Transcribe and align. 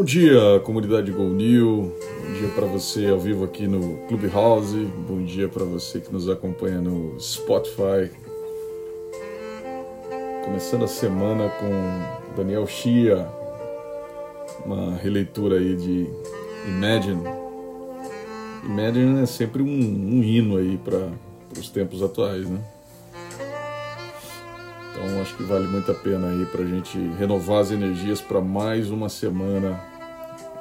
Bom 0.00 0.04
dia, 0.04 0.58
comunidade 0.64 1.12
Go 1.12 1.24
New. 1.24 1.94
Bom 2.24 2.32
dia 2.32 2.48
para 2.54 2.64
você 2.64 3.08
ao 3.08 3.20
vivo 3.20 3.44
aqui 3.44 3.66
no 3.66 3.98
Clubhouse. 4.08 4.86
Bom 5.06 5.22
dia 5.22 5.46
para 5.46 5.62
você 5.62 6.00
que 6.00 6.10
nos 6.10 6.26
acompanha 6.26 6.80
no 6.80 7.20
Spotify. 7.20 8.10
Começando 10.42 10.84
a 10.84 10.88
semana 10.88 11.50
com 11.50 12.34
Daniel 12.34 12.66
Chia, 12.66 13.28
uma 14.64 14.96
releitura 14.96 15.58
aí 15.58 15.76
de 15.76 16.06
Imagine. 16.66 17.22
Imagine 18.64 19.22
é 19.22 19.26
sempre 19.26 19.62
um, 19.62 19.66
um 19.66 20.24
hino 20.24 20.56
aí 20.56 20.78
para 20.78 21.10
os 21.58 21.68
tempos 21.68 22.02
atuais, 22.02 22.48
né? 22.48 22.58
Então 24.92 25.20
acho 25.20 25.36
que 25.36 25.42
vale 25.42 25.66
muito 25.66 25.92
a 25.92 25.94
pena 25.94 26.26
aí 26.26 26.46
para 26.46 26.62
a 26.62 26.66
gente 26.66 26.96
renovar 27.18 27.60
as 27.60 27.70
energias 27.70 28.22
para 28.22 28.40
mais 28.40 28.90
uma 28.90 29.10
semana 29.10 29.89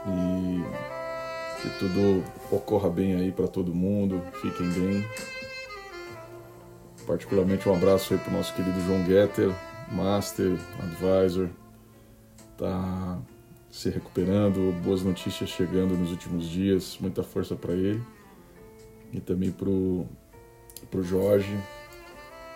e 0.08 0.64
que 1.62 1.70
tudo 1.80 2.24
ocorra 2.52 2.90
bem 2.90 3.16
aí 3.16 3.32
para 3.32 3.48
todo 3.48 3.74
mundo, 3.74 4.22
fiquem 4.42 4.70
bem. 4.70 5.06
Particularmente 7.06 7.68
um 7.68 7.74
abraço 7.74 8.14
aí 8.14 8.20
para 8.20 8.32
o 8.32 8.38
nosso 8.38 8.54
querido 8.54 8.80
João 8.82 9.06
Getter, 9.06 9.52
Master, 9.92 10.58
Advisor, 10.80 11.50
tá 12.58 13.20
se 13.70 13.90
recuperando, 13.90 14.74
boas 14.84 15.04
notícias 15.04 15.50
chegando 15.50 15.98
nos 15.98 16.12
últimos 16.12 16.48
dias, 16.48 16.98
muita 17.00 17.24
força 17.24 17.56
para 17.56 17.74
ele 17.74 18.02
e 19.12 19.20
também 19.20 19.52
para 19.52 19.70
o 19.70 20.08
Jorge, 21.02 21.58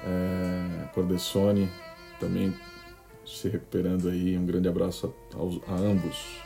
é, 0.06 0.88
Cordessone, 0.94 1.70
também 2.20 2.54
se 3.26 3.50
recuperando 3.50 4.10
aí. 4.10 4.38
Um 4.38 4.46
grande 4.46 4.68
abraço 4.68 5.14
a, 5.34 5.72
a 5.72 5.76
ambos. 5.76 6.42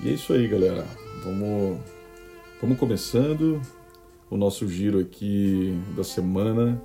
E 0.00 0.08
é 0.08 0.12
isso 0.12 0.32
aí, 0.32 0.46
galera. 0.48 0.84
Vamos, 1.22 1.80
vamos 2.60 2.78
começando 2.78 3.60
o 4.28 4.36
nosso 4.36 4.68
giro 4.68 4.98
aqui 4.98 5.80
da 5.96 6.02
semana. 6.02 6.82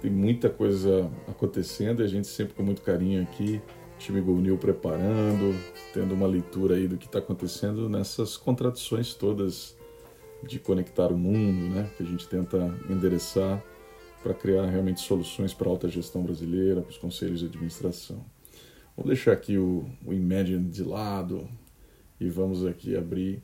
Tem 0.00 0.10
muita 0.10 0.48
coisa 0.48 1.10
acontecendo 1.28 2.00
e 2.00 2.04
a 2.04 2.08
gente 2.08 2.28
sempre 2.28 2.54
com 2.54 2.62
muito 2.62 2.80
carinho 2.82 3.22
aqui, 3.22 3.60
time 3.98 4.20
Golnil 4.20 4.56
preparando, 4.56 5.54
tendo 5.92 6.14
uma 6.14 6.26
leitura 6.26 6.76
aí 6.76 6.86
do 6.86 6.96
que 6.96 7.06
está 7.06 7.18
acontecendo 7.18 7.88
nessas 7.88 8.36
contradições 8.36 9.14
todas 9.14 9.76
de 10.42 10.58
conectar 10.58 11.10
o 11.10 11.18
mundo, 11.18 11.74
né? 11.74 11.90
Que 11.96 12.02
a 12.02 12.06
gente 12.06 12.28
tenta 12.28 12.72
endereçar 12.88 13.62
para 14.22 14.32
criar 14.32 14.66
realmente 14.66 15.00
soluções 15.00 15.52
para 15.52 15.68
a 15.68 15.70
alta 15.70 15.88
gestão 15.88 16.22
brasileira, 16.22 16.80
para 16.80 16.90
os 16.90 16.98
conselhos 16.98 17.40
de 17.40 17.46
administração. 17.46 18.24
Vamos 18.96 19.08
deixar 19.08 19.32
aqui 19.32 19.58
o, 19.58 19.84
o 20.06 20.12
Imagine 20.12 20.68
de 20.70 20.84
lado 20.84 21.48
e 22.24 22.30
vamos 22.30 22.64
aqui 22.64 22.96
abrir 22.96 23.42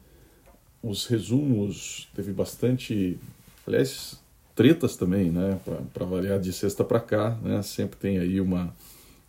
os 0.83 1.07
resumos. 1.07 2.09
Teve 2.15 2.33
bastante, 2.33 3.19
aliás, 3.67 4.21
tretas 4.55 4.97
também, 4.97 5.31
né? 5.31 5.61
Para 5.93 6.05
variar 6.05 6.41
de 6.41 6.53
sexta 6.53 6.85
para 6.85 7.01
cá, 7.01 7.39
né? 7.43 7.63
Sempre 7.63 7.99
tem 7.99 8.19
aí 8.19 8.41
uma, 8.41 8.75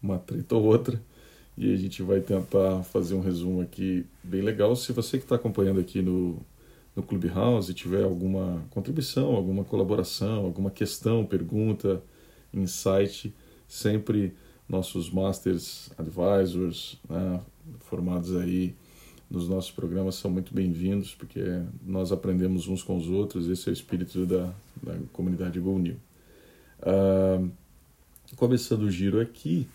uma 0.02 0.18
treta 0.18 0.56
ou 0.56 0.64
outra. 0.64 1.02
E 1.58 1.74
a 1.74 1.78
gente 1.78 2.02
vai 2.02 2.22
tentar 2.22 2.84
fazer 2.84 3.14
um 3.14 3.22
resumo 3.22 3.62
aqui 3.62 4.06
bem 4.24 4.42
legal. 4.42 4.76
Se 4.76 4.94
você 4.94 5.18
que 5.18 5.26
está 5.26 5.36
acompanhando 5.36 5.80
aqui 5.80 6.02
no, 6.02 6.40
no 6.96 7.04
Clubhouse 7.04 7.73
tiver 7.73 8.04
alguma 8.04 8.64
contribuição, 8.70 9.36
alguma 9.36 9.64
colaboração, 9.64 10.45
alguma 10.45 10.72
questão, 10.72 11.26
pergunta, 11.26 12.02
insight, 12.54 13.34
sempre 13.67 14.34
nossos 14.67 15.10
Masters 15.10 15.90
Advisors, 15.98 16.98
né, 17.10 17.42
formados 17.82 18.36
aí 18.36 18.73
nos 19.31 19.47
nossos 19.47 19.71
programas, 19.71 20.15
são 20.15 20.30
muito 20.30 20.53
bem-vindos, 20.53 21.15
porque 21.15 21.42
nós 21.83 22.11
aprendemos 22.11 22.67
uns 22.67 22.83
com 22.83 22.97
os 22.97 23.08
outros, 23.08 23.47
esse 23.47 23.69
é 23.69 23.71
o 23.71 23.73
espírito 23.73 24.25
da, 24.25 24.53
da 24.83 24.95
comunidade 25.14 25.59
GoNew. 25.59 25.95
Uh, 26.81 27.49
começando 28.36 28.83
o 28.83 28.92
giro 28.92 29.19
aqui, 29.19 29.67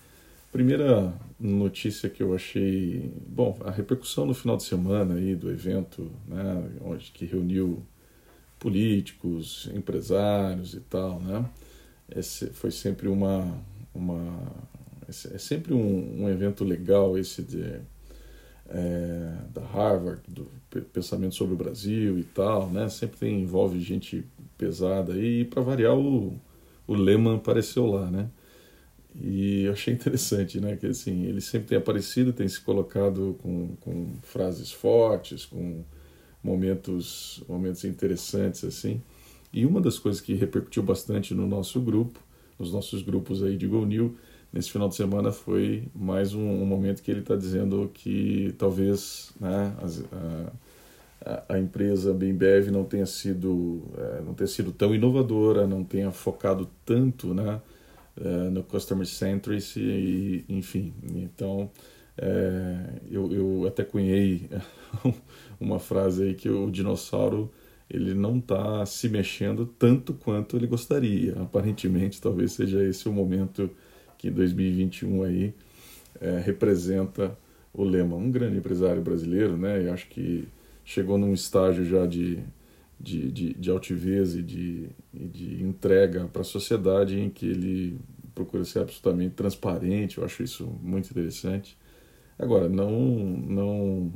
Primeira 0.57 1.13
notícia 1.39 2.09
que 2.09 2.23
eu 2.23 2.35
achei, 2.35 3.13
bom, 3.29 3.59
a 3.63 3.71
repercussão 3.71 4.25
no 4.25 4.33
final 4.33 4.57
de 4.57 4.63
semana 4.63 5.17
aí 5.17 5.35
do 5.35 5.51
evento, 5.51 6.11
né, 6.27 6.71
onde 6.81 7.11
que 7.11 7.27
reuniu 7.27 7.83
políticos, 8.59 9.69
empresários 9.75 10.73
e 10.73 10.81
tal, 10.81 11.21
né? 11.21 11.45
Esse 12.09 12.47
foi 12.47 12.71
sempre 12.71 13.07
uma, 13.07 13.55
uma 13.95 14.41
é 15.07 15.37
sempre 15.37 15.75
um, 15.75 16.23
um 16.23 16.29
evento 16.31 16.65
legal 16.65 17.19
esse 17.19 17.43
de 17.43 17.79
é, 18.69 19.33
da 19.53 19.63
Harvard, 19.63 20.23
do 20.29 20.49
pensamento 20.93 21.35
sobre 21.35 21.55
o 21.55 21.57
Brasil 21.57 22.19
e 22.19 22.25
tal, 22.25 22.69
né? 22.71 22.89
Sempre 22.89 23.19
tem, 23.19 23.43
envolve 23.43 23.81
gente 23.81 24.25
pesada 24.59 25.13
aí, 25.13 25.41
e 25.41 25.45
para 25.45 25.63
variar 25.63 25.97
o, 25.97 26.39
o 26.87 26.95
Lehman 26.95 27.37
apareceu 27.37 27.87
lá, 27.87 28.11
né? 28.11 28.29
E 29.15 29.65
eu 29.65 29.73
achei 29.73 29.95
interessante, 29.95 30.61
né? 30.61 30.77
Que 30.77 30.87
assim, 30.87 31.25
ele 31.25 31.41
sempre 31.41 31.69
tem 31.69 31.79
aparecido, 31.79 32.33
tem 32.33 32.49
se 32.49 32.61
colocado 32.61 33.37
com, 33.43 33.77
com 33.81 34.09
frases 34.23 34.71
fortes, 34.71 35.45
com 35.45 35.83
momentos, 36.43 37.43
momentos 37.49 37.85
interessantes, 37.85 38.65
assim. 38.65 39.01
E 39.53 39.65
uma 39.65 39.81
das 39.81 39.99
coisas 39.99 40.21
que 40.21 40.35
repercutiu 40.35 40.83
bastante 40.83 41.35
no 41.35 41.47
nosso 41.47 41.81
grupo, 41.81 42.21
nos 42.59 42.73
nossos 42.73 43.03
grupos 43.03 43.43
aí 43.43 43.57
de 43.57 43.67
Go 43.67 43.85
New, 43.87 44.17
nesse 44.57 44.71
final 44.71 44.89
de 44.89 44.97
semana 44.97 45.31
foi 45.31 45.85
mais 45.95 46.35
um, 46.35 46.41
um 46.41 46.67
momento 46.67 47.03
que 47.03 47.11
ele 47.11 47.21
está 47.21 47.37
dizendo 47.37 47.91
que 47.93 48.55
talvez 48.59 49.33
né, 49.39 49.75
a, 51.25 51.55
a, 51.55 51.59
empresa 51.59 52.15
Bembev 52.15 52.71
não 52.71 52.85
tenha 52.85 53.07
sido 53.07 53.83
é, 53.97 54.21
não 54.23 54.35
tenha 54.35 54.49
sido 54.49 54.73
tão 54.73 54.95
inovadora, 54.95 55.67
não 55.67 55.85
tenha 55.85 56.11
focado 56.11 56.69
tanto, 56.85 57.35
né? 57.35 57.61
uh, 58.21 58.51
no 58.51 58.63
Customer 58.63 59.07
Centricity, 59.07 59.81
e, 59.81 60.45
enfim. 60.49 60.95
Então, 61.15 61.71
é, 62.17 63.01
eu, 63.11 63.33
eu 63.33 63.67
até 63.67 63.85
cunhei 63.85 64.49
uma 65.61 65.79
frase 65.79 66.25
aí 66.25 66.35
que 66.35 66.49
o 66.49 66.71
dinossauro 66.71 67.51
ele 67.89 68.15
não 68.15 68.39
está 68.39 68.85
se 68.85 69.09
mexendo 69.09 69.67
tanto 69.79 70.13
quanto 70.15 70.57
ele 70.57 70.67
gostaria. 70.67 71.41
Aparentemente, 71.41 72.21
talvez 72.21 72.53
seja 72.53 72.83
esse 72.83 73.09
o 73.09 73.13
momento 73.13 73.71
que 74.27 74.31
2021 74.31 75.23
aí 75.23 75.55
é, 76.21 76.41
representa 76.41 77.39
o 77.73 77.85
lema. 77.85 78.17
Um 78.17 78.31
grande 78.31 78.59
empresário 78.59 79.01
brasileiro, 79.01 79.57
né? 79.57 79.87
Eu 79.87 79.93
acho 79.93 80.09
que 80.09 80.49
chegou 80.85 81.17
num 81.17 81.33
estágio 81.33 81.85
já 81.85 82.07
de, 82.07 82.41
de, 82.99 83.31
de, 83.31 83.55
de 83.55 83.71
altivez 83.71 84.35
e 84.35 84.43
de, 84.43 84.89
e 85.15 85.25
de 85.27 85.63
entrega 85.63 86.27
para 86.27 86.43
a 86.43 86.45
sociedade 86.45 87.19
em 87.19 87.31
que 87.31 87.47
ele 87.47 87.99
procura 88.35 88.65
ser 88.65 88.81
absolutamente 88.81 89.35
transparente, 89.35 90.19
eu 90.19 90.25
acho 90.25 90.43
isso 90.43 90.67
muito 90.83 91.11
interessante. 91.11 91.79
Agora, 92.39 92.69
não, 92.69 92.91
não, 92.91 94.13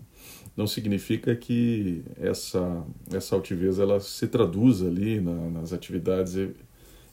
não 0.54 0.66
significa 0.66 1.34
que 1.34 2.04
essa, 2.18 2.84
essa 3.10 3.34
altivez 3.34 3.78
ela 3.78 3.98
se 3.98 4.26
traduza 4.26 4.86
ali 4.88 5.20
na, 5.20 5.48
nas 5.48 5.72
atividades 5.72 6.36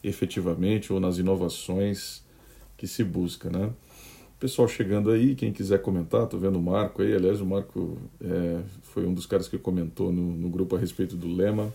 efetivamente 0.03 0.91
ou 0.91 0.99
nas 0.99 1.17
inovações 1.17 2.26
que 2.77 2.87
se 2.87 3.03
busca, 3.03 3.49
né? 3.49 3.71
Pessoal 4.39 4.67
chegando 4.67 5.09
aí, 5.09 5.33
quem 5.33 5.51
quiser 5.51 5.81
comentar, 5.81 6.27
tô 6.27 6.37
vendo 6.37 6.59
o 6.59 6.61
Marco 6.61 7.01
aí, 7.01 7.15
aliás, 7.15 7.41
o 7.41 7.45
Marco 7.45 7.97
é, 8.21 8.61
foi 8.83 9.03
um 9.05 9.13
dos 9.13 9.25
caras 9.25 9.47
que 9.47 9.57
comentou 9.57 10.11
no, 10.11 10.33
no 10.37 10.47
grupo 10.47 10.75
a 10.75 10.79
respeito 10.79 11.15
do 11.15 11.27
lema, 11.27 11.73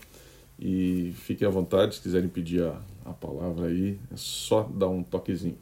e 0.57 1.13
fiquem 1.17 1.45
à 1.45 1.51
vontade, 1.51 1.95
se 1.95 2.01
quiserem 2.01 2.29
pedir 2.29 2.63
a, 2.63 2.79
a 3.03 3.11
palavra 3.11 3.67
aí, 3.67 3.99
é 4.11 4.15
só 4.15 4.63
dar 4.63 4.87
um 4.87 5.03
toquezinho. 5.03 5.57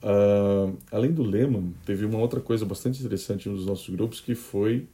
Uh, 0.00 0.76
além 0.92 1.10
do 1.10 1.24
lema, 1.24 1.64
teve 1.84 2.04
uma 2.04 2.18
outra 2.18 2.40
coisa 2.40 2.64
bastante 2.64 3.00
interessante 3.00 3.48
nos 3.48 3.66
nossos 3.66 3.88
grupos 3.92 4.20
que 4.20 4.36
foi 4.36 4.86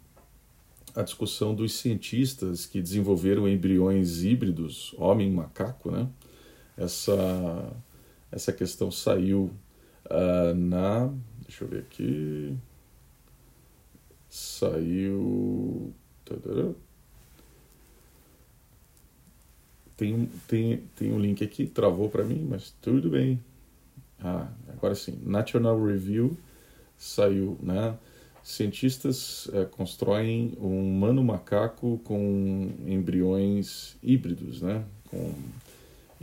a 0.95 1.03
discussão 1.03 1.55
dos 1.55 1.75
cientistas 1.75 2.65
que 2.65 2.81
desenvolveram 2.81 3.49
embriões 3.49 4.23
híbridos, 4.23 4.95
homem-macaco, 4.97 5.91
né? 5.91 6.09
Essa, 6.77 7.71
essa 8.33 8.53
questão 8.53 8.91
saiu 8.91 9.51
uh, 10.07 10.55
na. 10.55 11.13
Deixa 11.47 11.65
eu 11.65 11.69
ver 11.69 11.81
aqui. 11.81 12.57
Saiu. 14.29 15.93
Tem, 19.97 20.29
tem, 20.49 20.83
tem 20.97 21.13
um 21.13 21.21
link 21.21 21.45
aqui, 21.45 21.67
travou 21.67 22.09
para 22.09 22.25
mim, 22.25 22.47
mas 22.49 22.75
tudo 22.81 23.11
bem. 23.11 23.39
Ah, 24.19 24.49
agora 24.69 24.95
sim. 24.95 25.21
National 25.25 25.85
Review 25.85 26.37
saiu, 26.97 27.59
né? 27.63 27.97
Cientistas 28.43 29.49
é, 29.53 29.65
constroem 29.65 30.55
um 30.59 30.81
humano 30.81 31.23
macaco 31.23 32.01
com 32.03 32.71
embriões 32.87 33.97
híbridos, 34.03 34.63
né? 34.63 34.85
Com, 35.11 35.35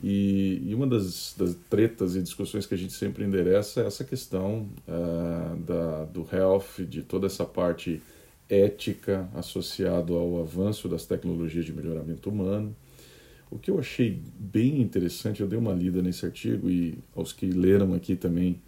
e, 0.03 0.61
e 0.65 0.75
uma 0.75 0.87
das, 0.87 1.35
das, 1.37 1.55
tretas 1.69 2.15
e 2.15 2.21
discussões 2.21 2.65
que 2.65 2.73
a 2.73 2.77
gente 2.77 2.93
sempre 2.93 3.23
endereça 3.23 3.81
é 3.81 3.87
essa 3.87 4.03
questão 4.03 4.67
uh, 4.87 5.57
da, 5.57 6.05
do 6.05 6.27
health, 6.31 6.85
de 6.87 7.01
toda 7.01 7.27
essa 7.27 7.45
parte 7.45 8.01
ética 8.49 9.29
associado 9.33 10.15
ao 10.15 10.41
avanço 10.41 10.89
das 10.89 11.05
tecnologias 11.05 11.65
de 11.65 11.73
melhoramento 11.73 12.29
humano. 12.29 12.75
O 13.51 13.57
que 13.57 13.71
eu 13.71 13.79
achei 13.79 14.21
bem 14.37 14.81
interessante, 14.81 15.41
eu 15.41 15.47
dei 15.47 15.57
uma 15.57 15.73
lida 15.73 16.01
nesse 16.01 16.25
artigo 16.25 16.69
e 16.69 16.97
aos 17.15 17.33
que 17.33 17.47
leram 17.47 17.93
aqui 17.93 18.15
também 18.15 18.61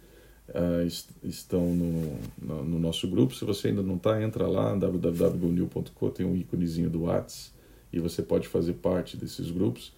uh, 0.48 0.86
est 0.86 1.08
estão 1.22 1.74
no, 1.74 2.18
no, 2.40 2.64
no, 2.64 2.78
nosso 2.78 3.08
grupo. 3.08 3.34
Se 3.34 3.44
você 3.44 3.68
ainda 3.68 3.82
não 3.82 3.96
está, 3.96 4.22
entra 4.22 4.46
lá, 4.46 4.74
www.gonil.com, 4.74 6.10
tem 6.10 6.26
um 6.26 6.36
íconezinho 6.36 6.90
do 6.90 7.04
Whats 7.04 7.52
e 7.92 8.00
você 8.00 8.22
pode 8.22 8.48
fazer 8.48 8.74
parte 8.74 9.16
desses 9.16 9.50
grupos. 9.50 9.92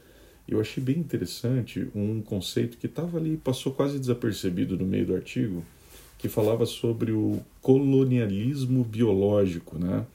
Eu 0.47 0.61
achei 0.61 0.83
bem 0.83 0.99
interessante 0.99 1.89
um 1.95 2.21
conceito 2.21 2.77
que 2.77 2.87
estava 2.87 3.17
ali, 3.19 3.37
passou 3.37 3.73
quase 3.73 3.99
desapercebido 3.99 4.77
no 4.77 4.85
meio 4.85 5.07
do 5.07 5.15
artigo, 5.15 5.65
que 6.19 6.29
falava 6.29 6.67
sobre 6.67 7.13
o 7.13 7.41
colonialismo 7.63 8.85
biológico, 8.85 9.79
né? 9.79 10.07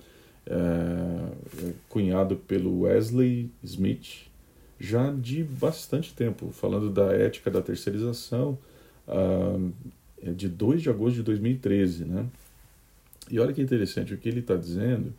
É, 0.45 1.73
cunhado 1.87 2.35
pelo 2.35 2.81
Wesley 2.81 3.51
Smith, 3.63 4.25
já 4.79 5.11
de 5.11 5.43
bastante 5.43 6.13
tempo, 6.13 6.49
falando 6.51 6.89
da 6.89 7.13
ética 7.13 7.51
da 7.51 7.61
terceirização, 7.61 8.57
é 10.21 10.31
de 10.31 10.47
2 10.47 10.81
de 10.81 10.89
agosto 10.89 11.17
de 11.17 11.23
2013. 11.23 12.05
Né? 12.05 12.25
E 13.29 13.39
olha 13.39 13.53
que 13.53 13.61
interessante, 13.61 14.13
o 14.13 14.17
que 14.17 14.29
ele 14.29 14.39
está 14.39 14.55
dizendo 14.55 15.13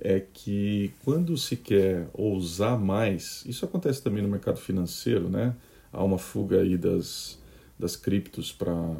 é 0.00 0.20
que 0.20 0.92
quando 1.04 1.36
se 1.36 1.56
quer 1.56 2.08
ousar 2.12 2.78
mais, 2.78 3.44
isso 3.46 3.64
acontece 3.64 4.02
também 4.02 4.22
no 4.22 4.28
mercado 4.28 4.58
financeiro, 4.58 5.28
né? 5.28 5.54
há 5.92 6.04
uma 6.04 6.18
fuga 6.18 6.60
aí 6.60 6.76
das, 6.76 7.38
das 7.78 7.96
criptos 7.96 8.52
para 8.52 8.94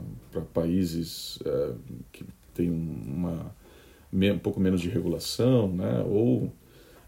países 0.54 1.38
é, 1.44 1.72
que 2.10 2.24
têm 2.54 2.70
uma, 2.70 3.54
um 4.12 4.38
pouco 4.38 4.58
menos 4.58 4.80
de 4.80 4.88
regulação, 4.88 5.68
né? 5.68 6.02
ou 6.06 6.52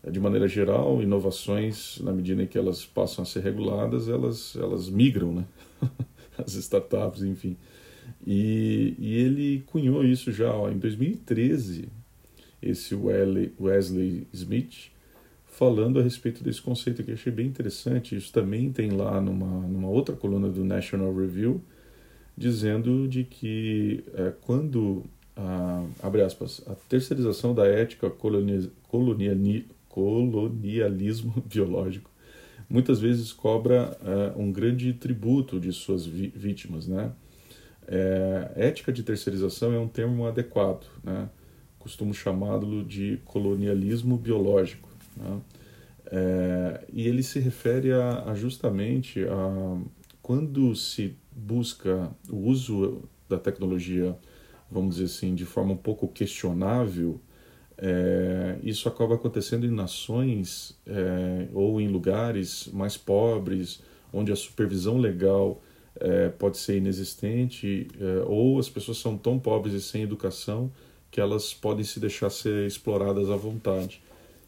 de 0.09 0.21
maneira 0.21 0.47
geral, 0.47 1.03
inovações, 1.03 1.99
na 2.01 2.13
medida 2.13 2.43
em 2.43 2.47
que 2.47 2.57
elas 2.57 2.85
passam 2.85 3.23
a 3.23 3.27
ser 3.27 3.43
reguladas, 3.43 4.09
elas, 4.09 4.55
elas 4.57 4.89
migram, 4.89 5.33
né? 5.33 5.45
As 6.39 6.55
startups, 6.55 7.23
enfim. 7.23 7.57
E, 8.27 8.95
e 8.99 9.15
ele 9.17 9.63
cunhou 9.67 10.05
isso 10.05 10.31
já 10.31 10.55
ó, 10.55 10.71
em 10.71 10.79
2013, 10.79 11.89
esse 12.63 12.95
Wesley 12.95 14.27
Smith, 14.33 14.91
falando 15.47 15.99
a 15.99 16.03
respeito 16.03 16.43
desse 16.43 16.61
conceito 16.61 17.03
que 17.03 17.11
eu 17.11 17.15
achei 17.15 17.33
bem 17.33 17.47
interessante. 17.47 18.17
Isso 18.17 18.33
também 18.33 18.73
tem 18.73 18.91
lá 18.91 19.21
numa, 19.21 19.67
numa 19.67 19.89
outra 19.89 20.15
coluna 20.15 20.49
do 20.49 20.65
National 20.65 21.15
Review, 21.15 21.61
dizendo 22.37 23.09
de 23.09 23.25
que 23.25 24.05
é, 24.15 24.33
quando, 24.43 25.05
a, 25.37 25.85
abre 26.03 26.23
aspas, 26.23 26.63
a 26.67 26.75
terceirização 26.89 27.55
da 27.55 27.67
ética 27.67 28.09
colonial, 28.11 28.71
colonialismo 29.89 31.43
biológico 31.47 32.11
muitas 32.69 33.01
vezes 33.01 33.33
cobra 33.33 33.97
uh, 34.03 34.41
um 34.41 34.53
grande 34.53 34.93
tributo 34.93 35.59
de 35.59 35.73
suas 35.73 36.05
vítimas, 36.05 36.87
né? 36.87 37.13
É, 37.91 38.53
ética 38.57 38.93
de 38.93 39.03
terceirização 39.03 39.73
é 39.73 39.79
um 39.79 39.89
termo 39.89 40.27
adequado, 40.27 40.85
né? 41.03 41.31
Costumo 41.89 42.13
chamá-lo 42.13 42.85
de 42.85 43.19
colonialismo 43.25 44.19
biológico, 44.19 44.91
né? 45.17 45.41
É, 46.11 46.85
e 46.93 47.07
ele 47.07 47.23
se 47.23 47.39
refere 47.39 47.93
a, 47.93 48.25
a 48.31 48.35
justamente 48.35 49.25
a 49.25 49.81
quando 50.23 50.75
se 50.75 51.17
busca 51.33 52.11
o 52.31 52.37
uso 52.37 53.03
da 53.29 53.39
tecnologia, 53.39 54.17
vamos 54.71 54.97
dizer 54.97 55.07
assim, 55.07 55.35
de 55.35 55.45
forma 55.45 55.73
um 55.73 55.77
pouco 55.77 56.09
questionável 56.09 57.21
é, 57.81 58.59
isso 58.65 58.89
acaba 58.89 59.15
acontecendo 59.15 59.65
em 59.65 59.71
nações 59.71 60.77
é, 60.85 61.49
ou 61.55 61.81
em 61.81 61.87
lugares 61.87 62.69
mais 62.73 62.97
pobres, 62.97 63.81
onde 64.13 64.33
a 64.33 64.37
supervisão 64.37 64.99
legal 64.99 65.63
é, 66.01 66.29
pode 66.29 66.59
ser 66.59 66.77
inexistente, 66.77 67.87
é, 68.01 68.25
ou 68.27 68.59
as 68.59 68.69
pessoas 68.69 68.99
são 68.99 69.17
tão 69.17 69.39
pobres 69.39 69.75
e 69.75 69.81
sem 69.81 70.03
educação 70.03 70.73
que 71.11 71.21
elas 71.21 71.55
podem 71.55 71.85
se 71.85 71.99
deixar 71.99 72.31
ser 72.31 72.67
exploradas 72.67 73.31
à 73.31 73.37
vontade. 73.37 74.03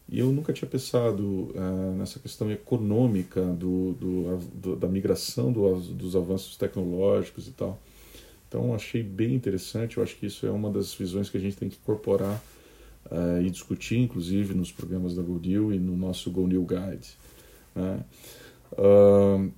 E 0.09 0.19
eu 0.19 0.33
nunca 0.33 0.53
tinha 0.53 0.69
pensado 0.69 1.53
é, 1.55 1.97
nessa 1.97 2.19
questão 2.19 2.51
econômica 2.51 3.43
do, 3.43 3.93
do, 3.93 4.37
do 4.55 4.77
da 4.77 4.89
migração 4.89 5.53
do, 5.53 5.77
dos 5.79 6.17
avanços 6.17 6.57
tecnológicos 6.57 7.47
e 7.47 7.53
tal. 7.53 7.81
Então 8.49 8.75
achei 8.75 9.03
bem 9.03 9.35
interessante, 9.35 9.99
eu 9.99 10.03
acho 10.03 10.17
que 10.17 10.27
isso 10.27 10.45
é 10.45 10.51
uma 10.51 10.69
das 10.69 10.93
visões 10.93 11.31
que 11.31 11.37
a 11.37 11.41
gente 11.41 11.57
tem 11.57 11.69
que 11.69 11.77
incorporar 11.77 12.43
uh, 13.07 13.41
e 13.41 13.49
discutir, 13.49 13.99
inclusive, 13.99 14.55
nos 14.55 14.73
programas 14.73 15.15
da 15.15 15.23
GoDeal 15.23 15.73
e 15.73 15.79
no 15.79 15.97
nosso 15.97 16.29
GoNew 16.33 16.67
Guide. 16.67 17.17
Né? 17.77 18.05
Uh, 18.73 19.53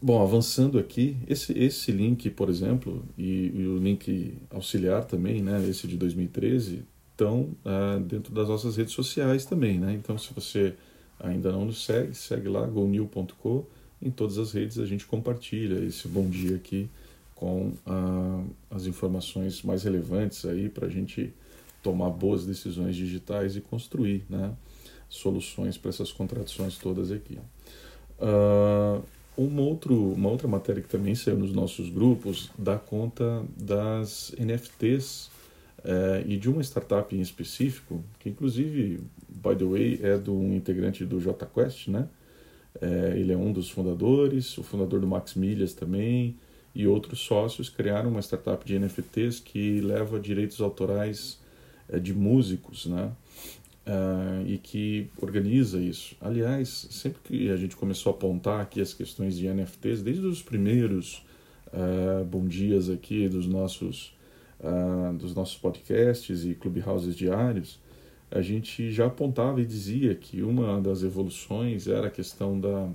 bom, 0.00 0.22
avançando 0.22 0.78
aqui, 0.78 1.16
esse, 1.28 1.52
esse 1.58 1.92
link, 1.92 2.30
por 2.30 2.48
exemplo, 2.48 3.04
e, 3.18 3.52
e, 3.54 3.66
o 3.66 3.78
link 3.78 4.34
auxiliar 4.50 5.04
também, 5.04 5.42
né, 5.42 5.62
esse 5.68 5.86
de 5.86 5.96
2013, 5.96 6.82
estão 7.12 7.50
uh, 7.64 8.00
dentro 8.00 8.32
das 8.32 8.48
nossas 8.48 8.76
redes 8.76 8.94
sociais 8.94 9.44
também. 9.44 9.78
Né? 9.78 9.92
Então, 9.94 10.16
se 10.16 10.32
você 10.32 10.74
ainda 11.18 11.52
não 11.52 11.66
nos 11.66 11.84
segue, 11.84 12.14
segue 12.14 12.48
lá, 12.48 12.66
gonew.com. 12.66 13.64
Em 14.02 14.10
todas 14.10 14.38
as 14.38 14.52
redes 14.52 14.78
a 14.78 14.86
gente 14.86 15.04
compartilha 15.04 15.84
esse 15.84 16.08
bom 16.08 16.28
dia 16.28 16.56
aqui 16.56 16.88
com 17.34 17.72
uh, 17.86 18.46
as 18.70 18.86
informações 18.86 19.62
mais 19.62 19.82
relevantes 19.82 20.44
aí 20.46 20.70
para 20.70 20.86
a 20.86 20.90
gente 20.90 21.32
tomar 21.82 22.10
boas 22.10 22.46
decisões 22.46 22.96
digitais 22.96 23.56
e 23.56 23.60
construir 23.60 24.24
né, 24.28 24.52
soluções 25.08 25.76
para 25.76 25.90
essas 25.90 26.12
contradições 26.12 26.78
todas 26.78 27.10
aqui. 27.10 27.38
Uh, 28.18 29.02
uma, 29.44 29.62
outro, 29.62 30.12
uma 30.12 30.28
outra 30.28 30.46
matéria 30.46 30.82
que 30.82 30.88
também 30.88 31.14
saiu 31.14 31.38
nos 31.38 31.52
nossos 31.52 31.88
grupos 31.88 32.50
dá 32.58 32.78
conta 32.78 33.42
das 33.56 34.34
NFTs 34.38 35.30
eh, 35.82 36.24
e 36.26 36.36
de 36.36 36.50
uma 36.50 36.62
startup 36.62 37.14
em 37.14 37.20
específico, 37.20 38.04
que 38.18 38.28
inclusive, 38.28 39.00
by 39.28 39.56
the 39.56 39.64
way, 39.64 40.00
é 40.02 40.18
de 40.18 40.30
um 40.30 40.54
integrante 40.54 41.04
do 41.04 41.18
JQuest, 41.18 41.88
né? 41.88 42.06
Eh, 42.80 43.14
ele 43.16 43.32
é 43.32 43.36
um 43.36 43.50
dos 43.50 43.70
fundadores, 43.70 44.58
o 44.58 44.62
fundador 44.62 45.00
do 45.00 45.06
Max 45.06 45.34
Milhas 45.34 45.72
também, 45.72 46.36
e 46.74 46.86
outros 46.86 47.20
sócios 47.20 47.68
criaram 47.70 48.10
uma 48.10 48.20
startup 48.20 48.64
de 48.64 48.78
NFTs 48.78 49.40
que 49.40 49.80
leva 49.80 50.20
direitos 50.20 50.60
autorais 50.60 51.38
é, 51.88 51.98
de 51.98 52.12
músicos, 52.14 52.86
né? 52.86 53.10
Uh, 53.86 54.46
e 54.46 54.58
que 54.58 55.10
organiza 55.20 55.80
isso. 55.80 56.14
Aliás, 56.20 56.86
sempre 56.90 57.20
que 57.24 57.50
a 57.50 57.56
gente 57.56 57.74
começou 57.74 58.12
a 58.12 58.14
apontar 58.14 58.60
aqui 58.60 58.80
as 58.80 58.92
questões 58.92 59.36
de 59.36 59.48
NFTs, 59.48 60.02
desde 60.02 60.26
os 60.26 60.42
primeiros 60.42 61.24
uh, 61.68 62.24
bom 62.24 62.46
dias 62.46 62.90
aqui 62.90 63.26
dos 63.28 63.46
nossos, 63.46 64.14
uh, 64.60 65.14
dos 65.14 65.34
nossos 65.34 65.56
podcasts 65.56 66.44
e 66.44 66.54
clubhouses 66.54 67.16
diários, 67.16 67.80
a 68.30 68.42
gente 68.42 68.92
já 68.92 69.06
apontava 69.06 69.60
e 69.60 69.66
dizia 69.66 70.14
que 70.14 70.42
uma 70.42 70.80
das 70.80 71.02
evoluções 71.02 71.88
era 71.88 72.06
a 72.06 72.10
questão 72.10 72.60
da, 72.60 72.88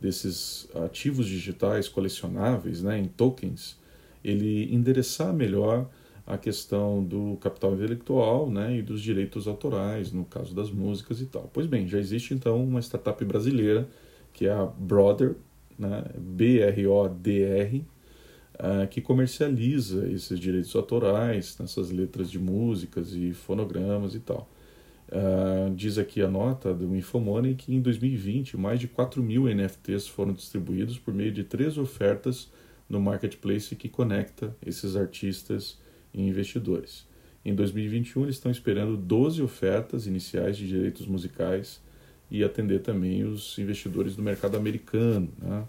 desses 0.00 0.68
ativos 0.74 1.26
digitais 1.26 1.88
colecionáveis 1.88 2.82
né, 2.82 2.98
em 2.98 3.06
tokens, 3.06 3.78
ele 4.24 4.74
endereçar 4.74 5.32
melhor 5.32 5.88
a 6.26 6.36
questão 6.36 7.04
do 7.04 7.38
capital 7.40 7.74
intelectual 7.74 8.50
né, 8.50 8.78
e 8.78 8.82
dos 8.82 9.00
direitos 9.00 9.46
autorais, 9.46 10.12
no 10.12 10.24
caso 10.24 10.54
das 10.54 10.70
músicas 10.70 11.20
e 11.20 11.26
tal. 11.26 11.48
Pois 11.52 11.66
bem, 11.66 11.86
já 11.86 11.98
existe 11.98 12.34
então 12.34 12.62
uma 12.62 12.80
startup 12.82 13.24
brasileira, 13.24 13.88
que 14.32 14.46
é 14.46 14.52
a 14.52 14.66
Brother, 14.66 15.36
né, 15.78 16.04
B-R-O-D-R, 16.18 17.84
uh, 18.54 18.88
que 18.88 19.00
comercializa 19.00 20.08
esses 20.08 20.38
direitos 20.40 20.74
autorais 20.74 21.56
nessas 21.58 21.90
letras 21.90 22.28
de 22.28 22.40
músicas 22.40 23.12
e 23.12 23.32
fonogramas 23.32 24.14
e 24.16 24.20
tal. 24.20 24.50
Uh, 25.08 25.72
diz 25.76 25.96
aqui 25.96 26.20
a 26.20 26.28
nota 26.28 26.74
do 26.74 26.96
Infomoney 26.96 27.54
que 27.54 27.72
em 27.72 27.80
2020 27.80 28.56
mais 28.56 28.80
de 28.80 28.88
4 28.88 29.22
mil 29.22 29.44
NFTs 29.46 30.08
foram 30.08 30.32
distribuídos 30.32 30.98
por 30.98 31.14
meio 31.14 31.30
de 31.30 31.44
três 31.44 31.78
ofertas 31.78 32.50
no 32.88 33.00
marketplace 33.00 33.76
que 33.76 33.88
conecta 33.88 34.56
esses 34.66 34.96
artistas 34.96 35.78
e 36.16 36.22
investidores. 36.22 37.06
Em 37.44 37.54
2021, 37.54 38.24
eles 38.24 38.34
estão 38.34 38.50
esperando 38.50 38.96
12 38.96 39.40
ofertas 39.40 40.06
iniciais 40.06 40.56
de 40.56 40.66
direitos 40.66 41.06
musicais 41.06 41.80
e 42.28 42.42
atender 42.42 42.80
também 42.80 43.22
os 43.22 43.56
investidores 43.58 44.16
do 44.16 44.22
mercado 44.22 44.56
americano. 44.56 45.28
Né? 45.38 45.64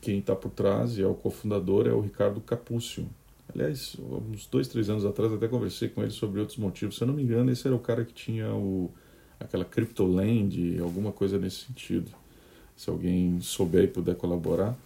Quem 0.00 0.20
está 0.20 0.36
por 0.36 0.50
trás 0.52 0.96
e 0.98 1.02
é 1.02 1.06
o 1.06 1.14
cofundador 1.14 1.88
é 1.88 1.92
o 1.92 2.00
Ricardo 2.00 2.40
Capúcio. 2.40 3.08
Aliás, 3.52 3.96
uns 4.30 4.46
dois, 4.46 4.68
três 4.68 4.88
anos 4.88 5.04
atrás 5.04 5.32
até 5.32 5.48
conversei 5.48 5.88
com 5.88 6.02
ele 6.02 6.12
sobre 6.12 6.38
outros 6.38 6.58
motivos. 6.58 6.96
Se 6.96 7.02
eu 7.02 7.08
não 7.08 7.14
me 7.14 7.22
engano, 7.22 7.50
esse 7.50 7.66
era 7.66 7.74
o 7.74 7.80
cara 7.80 8.04
que 8.04 8.12
tinha 8.12 8.54
o, 8.54 8.88
aquela 9.40 9.64
CryptoLand, 9.64 10.80
alguma 10.80 11.10
coisa 11.10 11.38
nesse 11.38 11.66
sentido. 11.66 12.10
Se 12.76 12.88
alguém 12.88 13.40
souber 13.40 13.84
e 13.84 13.88
puder 13.88 14.14
colaborar. 14.14 14.78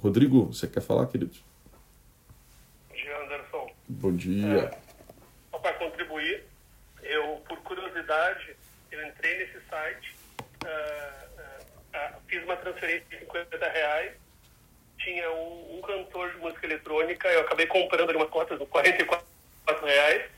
Rodrigo, 0.00 0.46
você 0.46 0.66
quer 0.66 0.80
falar, 0.80 1.06
querido? 1.06 1.36
Bom 4.00 4.16
dia. 4.16 4.70
É, 5.52 5.58
para 5.58 5.72
contribuir 5.74 6.44
curiosidade, 8.02 8.56
eu 8.90 9.06
entrei 9.06 9.38
nesse 9.38 9.58
site, 9.68 10.14
uh, 10.64 11.40
uh, 11.40 12.20
fiz 12.28 12.42
uma 12.44 12.56
transferência 12.56 13.04
de 13.10 13.18
50 13.20 13.68
reais, 13.68 14.12
tinha 14.98 15.30
um, 15.30 15.78
um, 15.78 15.80
cantor 15.80 16.30
de 16.32 16.38
música 16.38 16.66
eletrônica, 16.66 17.28
eu 17.28 17.40
acabei 17.40 17.66
comprando 17.66 18.10
ali 18.10 18.16
uma 18.16 18.26
cota 18.26 18.56
de 18.56 18.66
44 18.66 19.26
reais, 19.86 20.30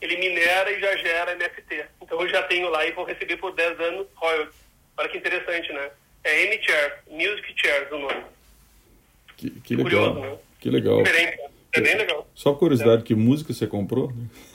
ele 0.00 0.16
minera 0.16 0.70
e 0.70 0.80
já 0.80 0.96
gera 0.96 1.34
NFT. 1.34 1.86
Então 2.02 2.20
eu 2.20 2.28
já 2.28 2.42
tenho 2.44 2.68
lá 2.68 2.84
e 2.86 2.92
vou 2.92 3.04
receber 3.04 3.36
por 3.36 3.54
10 3.54 3.78
anos 3.80 4.06
royalties. 4.14 4.60
Olha 4.96 5.08
que 5.08 5.18
interessante, 5.18 5.72
né? 5.72 5.90
É 6.24 6.42
M-Chair, 6.44 7.02
Music 7.08 7.54
Chairs 7.56 7.90
o 7.92 7.98
nome. 7.98 8.24
Que, 9.36 9.50
que 9.60 9.76
legal. 9.76 10.14
Curioso, 10.14 10.20
né? 10.20 10.38
Que 10.58 10.70
legal. 10.70 11.02
Diferente, 11.02 11.36
né? 11.38 11.49
É 11.72 11.80
bem 11.80 11.96
legal. 11.96 12.26
Só 12.34 12.54
curiosidade, 12.54 13.02
é. 13.02 13.04
que 13.04 13.14
música 13.14 13.52
você 13.52 13.66
comprou? 13.66 14.12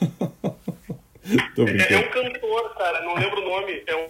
é, 1.24 1.94
é, 1.94 1.98
um 1.98 2.10
cantor, 2.10 2.74
cara, 2.76 3.00
não 3.02 3.14
lembro 3.14 3.40
o 3.40 3.48
nome. 3.48 3.82
É 3.86 3.96
um, 3.96 4.08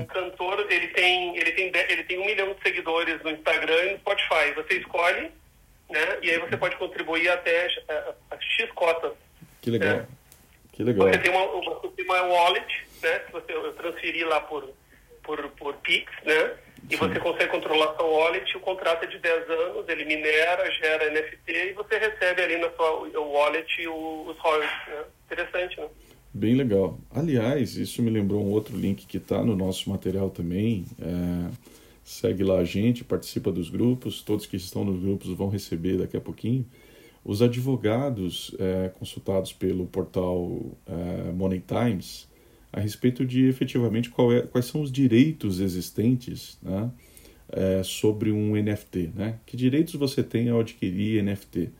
um, 0.00 0.04
cantor, 0.04 0.66
ele 0.70 0.88
tem, 0.88 1.36
ele, 1.36 1.52
tem, 1.52 1.72
ele 1.88 2.04
tem 2.04 2.18
um 2.18 2.26
milhão 2.26 2.52
de 2.52 2.62
seguidores 2.62 3.22
no 3.22 3.30
Instagram 3.30 3.84
e 3.84 3.92
no 3.92 3.98
Spotify. 3.98 4.52
Você 4.54 4.78
escolhe, 4.78 5.30
né? 5.90 6.18
E 6.22 6.30
aí 6.30 6.38
você 6.38 6.56
pode 6.56 6.76
contribuir 6.76 7.28
até 7.28 7.68
a, 7.88 8.14
a 8.34 8.40
X 8.40 8.70
cotas. 8.72 9.12
Que 9.60 9.70
legal. 9.70 9.96
Né? 9.96 10.06
Que 10.72 10.82
legal. 10.82 11.08
Você 11.08 11.18
tem 11.18 11.30
uma, 11.30 11.90
tem 11.90 12.04
uma 12.04 12.22
wallet, 12.22 12.86
né? 13.02 13.18
Que 13.20 13.32
você 13.32 13.52
transferir 13.76 14.26
lá 14.26 14.40
por, 14.40 14.68
por, 15.22 15.48
por 15.50 15.74
Pix, 15.76 16.12
né? 16.24 16.56
E 16.90 16.96
Sim. 16.96 16.98
você 16.98 17.18
consegue 17.18 17.50
controlar 17.50 17.94
sua 17.96 18.06
wallet, 18.06 18.56
o 18.56 18.60
contrato 18.60 19.04
é 19.04 19.06
de 19.06 19.18
10 19.18 19.50
anos, 19.50 19.88
ele 19.88 20.04
minera, 20.04 20.70
gera 20.72 21.10
NFT 21.10 21.70
e 21.70 21.72
você 21.72 21.98
recebe 21.98 22.42
ali 22.42 22.58
na 22.58 22.70
sua 22.72 22.90
wallet 23.20 23.88
os 23.88 24.38
royalties, 24.38 24.88
né? 24.88 25.04
Interessante, 25.26 25.80
né? 25.80 25.88
Bem 26.32 26.56
legal. 26.56 26.98
Aliás, 27.14 27.76
isso 27.76 28.02
me 28.02 28.10
lembrou 28.10 28.44
um 28.44 28.50
outro 28.50 28.76
link 28.76 29.06
que 29.06 29.18
está 29.18 29.42
no 29.42 29.56
nosso 29.56 29.88
material 29.88 30.30
também. 30.30 30.84
É, 31.00 31.50
segue 32.02 32.42
lá 32.42 32.58
a 32.58 32.64
gente, 32.64 33.04
participa 33.04 33.50
dos 33.50 33.70
grupos, 33.70 34.20
todos 34.20 34.44
que 34.44 34.56
estão 34.56 34.84
nos 34.84 35.00
grupos 35.00 35.28
vão 35.30 35.48
receber 35.48 35.96
daqui 35.96 36.16
a 36.16 36.20
pouquinho. 36.20 36.66
Os 37.24 37.40
advogados 37.40 38.54
é, 38.58 38.90
consultados 38.90 39.52
pelo 39.52 39.86
portal 39.86 40.76
é, 40.86 41.32
Money 41.32 41.60
Times 41.60 42.28
a 42.74 42.80
respeito 42.80 43.24
de 43.24 43.46
efetivamente 43.46 44.12
é, 44.32 44.40
quais 44.42 44.66
são 44.66 44.80
os 44.80 44.90
direitos 44.90 45.60
existentes 45.60 46.58
né, 46.60 46.90
é, 47.48 47.82
sobre 47.84 48.32
um 48.32 48.56
NFT. 48.56 49.12
Né? 49.14 49.38
Que 49.46 49.56
direitos 49.56 49.94
você 49.94 50.24
tem 50.24 50.48
ao 50.48 50.58
adquirir 50.58 51.22
NFT? 51.22 51.70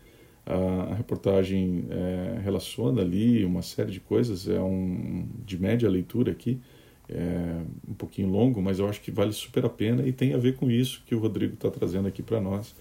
A, 0.46 0.54
a 0.92 0.94
reportagem 0.94 1.86
é, 1.90 2.38
relaciona 2.40 3.02
ali 3.02 3.44
uma 3.44 3.60
série 3.60 3.90
de 3.90 3.98
coisas, 3.98 4.48
é 4.48 4.60
um 4.60 5.26
de 5.44 5.58
média 5.58 5.88
leitura 5.88 6.30
aqui, 6.30 6.60
é 7.08 7.60
um 7.88 7.94
pouquinho 7.94 8.28
longo, 8.28 8.62
mas 8.62 8.78
eu 8.78 8.88
acho 8.88 9.00
que 9.00 9.10
vale 9.10 9.32
super 9.32 9.64
a 9.64 9.68
pena 9.68 10.06
e 10.06 10.12
tem 10.12 10.32
a 10.32 10.38
ver 10.38 10.54
com 10.54 10.70
isso 10.70 11.02
que 11.04 11.14
o 11.14 11.18
Rodrigo 11.18 11.54
está 11.54 11.70
trazendo 11.70 12.06
aqui 12.06 12.22
para 12.22 12.40
nós 12.40 12.74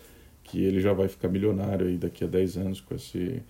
que 0.44 0.62
ele 0.62 0.80
já 0.80 0.94
vai 0.94 1.08
ficar 1.08 1.30
milionário 1.30 1.88
aí 1.88 1.98
daqui 1.98 2.24
a 2.24 2.28
10 2.28 2.58
anos 2.58 2.82
com 2.82 2.94
esse, 2.94 3.42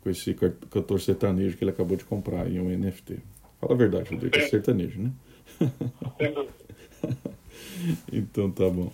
com 0.00 0.10
esse 0.10 0.34
cantor 0.34 1.00
sertanejo 1.00 1.56
que 1.56 1.62
ele 1.62 1.70
acabou 1.70 1.96
de 1.96 2.04
comprar 2.04 2.50
em 2.50 2.58
um 2.58 2.68
NFT. 2.68 3.18
Fala 3.60 3.74
a 3.74 3.76
verdade, 3.76 4.10
Rodrigo, 4.10 4.36
é 4.36 4.48
sertanejo, 4.48 5.00
né? 5.00 5.12
então 8.12 8.50
tá 8.50 8.70
bom. 8.70 8.92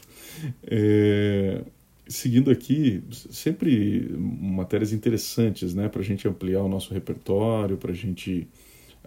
É, 0.66 1.62
seguindo 2.08 2.50
aqui, 2.50 3.02
sempre 3.10 4.08
matérias 4.18 4.92
interessantes, 4.92 5.74
né, 5.74 5.88
para 5.88 6.00
a 6.00 6.04
gente 6.04 6.26
ampliar 6.26 6.62
o 6.62 6.68
nosso 6.68 6.94
repertório, 6.94 7.76
para 7.76 7.92
a 7.92 7.94
gente 7.94 8.48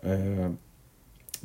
é, 0.03 0.51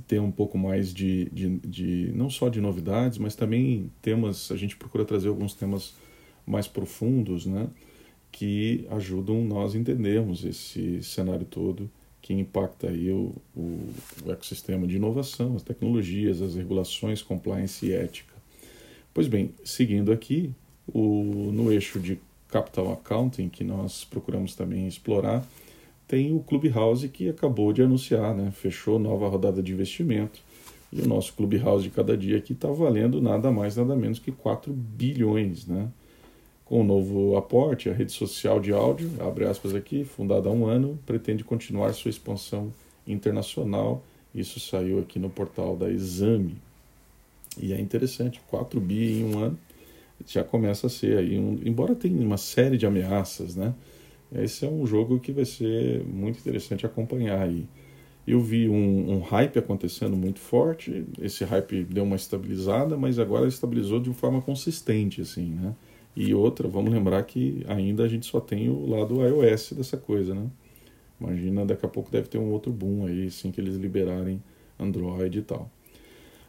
ter 0.06 0.20
um 0.20 0.30
pouco 0.30 0.58
mais 0.58 0.92
de, 0.92 1.30
de, 1.30 1.58
de, 1.60 2.12
não 2.14 2.28
só 2.28 2.50
de 2.50 2.60
novidades, 2.60 3.16
mas 3.16 3.34
também 3.34 3.90
temas, 4.02 4.50
a 4.52 4.56
gente 4.56 4.76
procura 4.76 5.06
trazer 5.06 5.28
alguns 5.28 5.54
temas 5.54 5.94
mais 6.46 6.68
profundos, 6.68 7.46
né, 7.46 7.66
que 8.30 8.86
ajudam 8.90 9.42
nós 9.42 9.74
a 9.74 9.78
entendermos 9.78 10.44
esse 10.44 11.02
cenário 11.02 11.46
todo 11.46 11.90
que 12.22 12.32
impacta 12.32 12.88
aí 12.88 13.10
o, 13.10 13.34
o, 13.54 13.90
o 14.24 14.30
ecossistema 14.30 14.86
de 14.86 14.96
inovação, 14.96 15.56
as 15.56 15.62
tecnologias, 15.62 16.40
as 16.40 16.54
regulações, 16.54 17.20
compliance 17.20 17.84
e 17.84 17.92
ética. 17.92 18.32
Pois 19.12 19.26
bem, 19.26 19.50
seguindo 19.64 20.12
aqui, 20.12 20.52
o, 20.86 21.50
no 21.52 21.72
eixo 21.72 21.98
de 21.98 22.18
Capital 22.48 22.92
Accounting, 22.92 23.48
que 23.48 23.64
nós 23.64 24.04
procuramos 24.04 24.54
também 24.54 24.86
explorar, 24.86 25.44
tem 26.06 26.34
o 26.34 26.40
Clubhouse 26.40 27.08
que 27.08 27.28
acabou 27.28 27.72
de 27.72 27.82
anunciar, 27.82 28.34
né? 28.34 28.50
fechou 28.52 28.98
nova 28.98 29.28
rodada 29.28 29.62
de 29.62 29.72
investimento. 29.72 30.40
E 30.92 31.00
o 31.00 31.08
nosso 31.08 31.32
Clubhouse 31.32 31.84
de 31.84 31.90
cada 31.90 32.16
dia 32.16 32.36
aqui 32.36 32.52
está 32.52 32.68
valendo 32.68 33.20
nada 33.20 33.50
mais, 33.50 33.76
nada 33.76 33.96
menos 33.96 34.18
que 34.18 34.30
4 34.30 34.72
bilhões. 34.72 35.66
Né? 35.66 35.88
Com 36.72 36.80
o 36.80 36.84
novo 36.84 37.36
aporte, 37.36 37.90
a 37.90 37.92
rede 37.92 38.12
social 38.12 38.58
de 38.58 38.72
áudio, 38.72 39.10
abre 39.20 39.44
aspas 39.44 39.74
aqui, 39.74 40.04
fundada 40.04 40.48
há 40.48 40.52
um 40.52 40.64
ano, 40.64 40.98
pretende 41.04 41.44
continuar 41.44 41.92
sua 41.92 42.08
expansão 42.08 42.72
internacional. 43.06 44.02
Isso 44.34 44.58
saiu 44.58 44.98
aqui 44.98 45.18
no 45.18 45.28
portal 45.28 45.76
da 45.76 45.90
Exame. 45.90 46.56
E 47.60 47.74
é 47.74 47.78
interessante, 47.78 48.40
4 48.48 48.80
bi 48.80 49.20
em 49.20 49.24
um 49.34 49.38
ano 49.38 49.58
já 50.26 50.42
começa 50.42 50.86
a 50.86 50.88
ser 50.88 51.18
aí, 51.18 51.38
um, 51.38 51.60
embora 51.62 51.94
tenha 51.94 52.18
uma 52.24 52.38
série 52.38 52.78
de 52.78 52.86
ameaças, 52.86 53.54
né? 53.54 53.74
Esse 54.34 54.64
é 54.64 54.68
um 54.68 54.86
jogo 54.86 55.20
que 55.20 55.30
vai 55.30 55.44
ser 55.44 56.02
muito 56.06 56.38
interessante 56.38 56.86
acompanhar 56.86 57.42
aí. 57.42 57.66
Eu 58.26 58.40
vi 58.40 58.66
um, 58.66 59.16
um, 59.16 59.20
hype 59.20 59.58
acontecendo 59.58 60.16
muito 60.16 60.38
forte, 60.38 61.04
esse 61.20 61.44
hype 61.44 61.84
deu 61.84 62.04
uma 62.04 62.16
estabilizada, 62.16 62.96
mas 62.96 63.18
agora 63.18 63.46
estabilizou 63.46 64.00
de 64.00 64.10
forma 64.14 64.40
consistente, 64.40 65.20
assim, 65.20 65.50
né? 65.50 65.74
E 66.14 66.34
outra, 66.34 66.68
vamos 66.68 66.92
lembrar 66.92 67.22
que 67.22 67.64
ainda 67.66 68.04
a 68.04 68.08
gente 68.08 68.26
só 68.26 68.40
tem 68.40 68.68
o 68.68 68.86
lado 68.86 69.24
iOS 69.26 69.72
dessa 69.72 69.96
coisa, 69.96 70.34
né? 70.34 70.46
Imagina, 71.20 71.64
daqui 71.64 71.86
a 71.86 71.88
pouco 71.88 72.10
deve 72.10 72.28
ter 72.28 72.38
um 72.38 72.50
outro 72.50 72.72
boom 72.72 73.06
aí, 73.06 73.26
assim 73.26 73.50
que 73.50 73.60
eles 73.60 73.76
liberarem 73.76 74.42
Android 74.78 75.38
e 75.38 75.42
tal. 75.42 75.70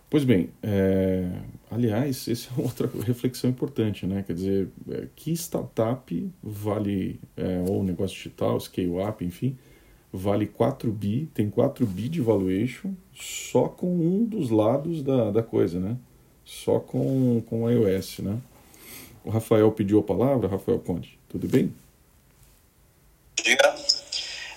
Pois 0.10 0.24
bem, 0.24 0.50
é, 0.62 1.27
aliás, 1.72 2.27
essa 2.27 2.50
é 2.55 2.62
outra 2.62 2.89
reflexão 3.03 3.50
importante, 3.50 4.05
né? 4.05 4.24
Quer 4.25 4.34
dizer, 4.34 4.67
é, 4.91 5.08
que 5.15 5.32
startup 5.32 6.32
vale, 6.41 7.20
é, 7.38 7.63
ou 7.67 7.84
negócio 7.84 8.15
digital, 8.15 8.60
scale-up, 8.60 9.24
enfim, 9.24 9.58
vale 10.12 10.46
4 10.46 10.91
bi, 10.91 11.29
tem 11.34 11.50
4 11.50 11.86
bi 11.86 12.10
de 12.10 12.22
valuation 12.22 12.93
só 13.13 13.67
com 13.67 13.91
um 13.96 14.25
dos 14.25 14.50
lados 14.51 15.01
da, 15.01 15.32
da 15.32 15.41
coisa, 15.41 15.79
né? 15.79 15.98
Só 16.46 16.79
com, 16.79 17.41
com 17.48 17.70
iOS, 17.70 18.20
né? 18.20 18.39
O 19.24 19.30
Rafael 19.30 19.72
pediu 19.72 20.00
a 20.00 20.03
palavra, 20.03 20.48
Rafael 20.48 20.80
Conde. 20.80 21.18
Tudo 21.30 21.48
bem? 21.48 21.74
Bom 23.38 23.44
dia. 23.44 23.58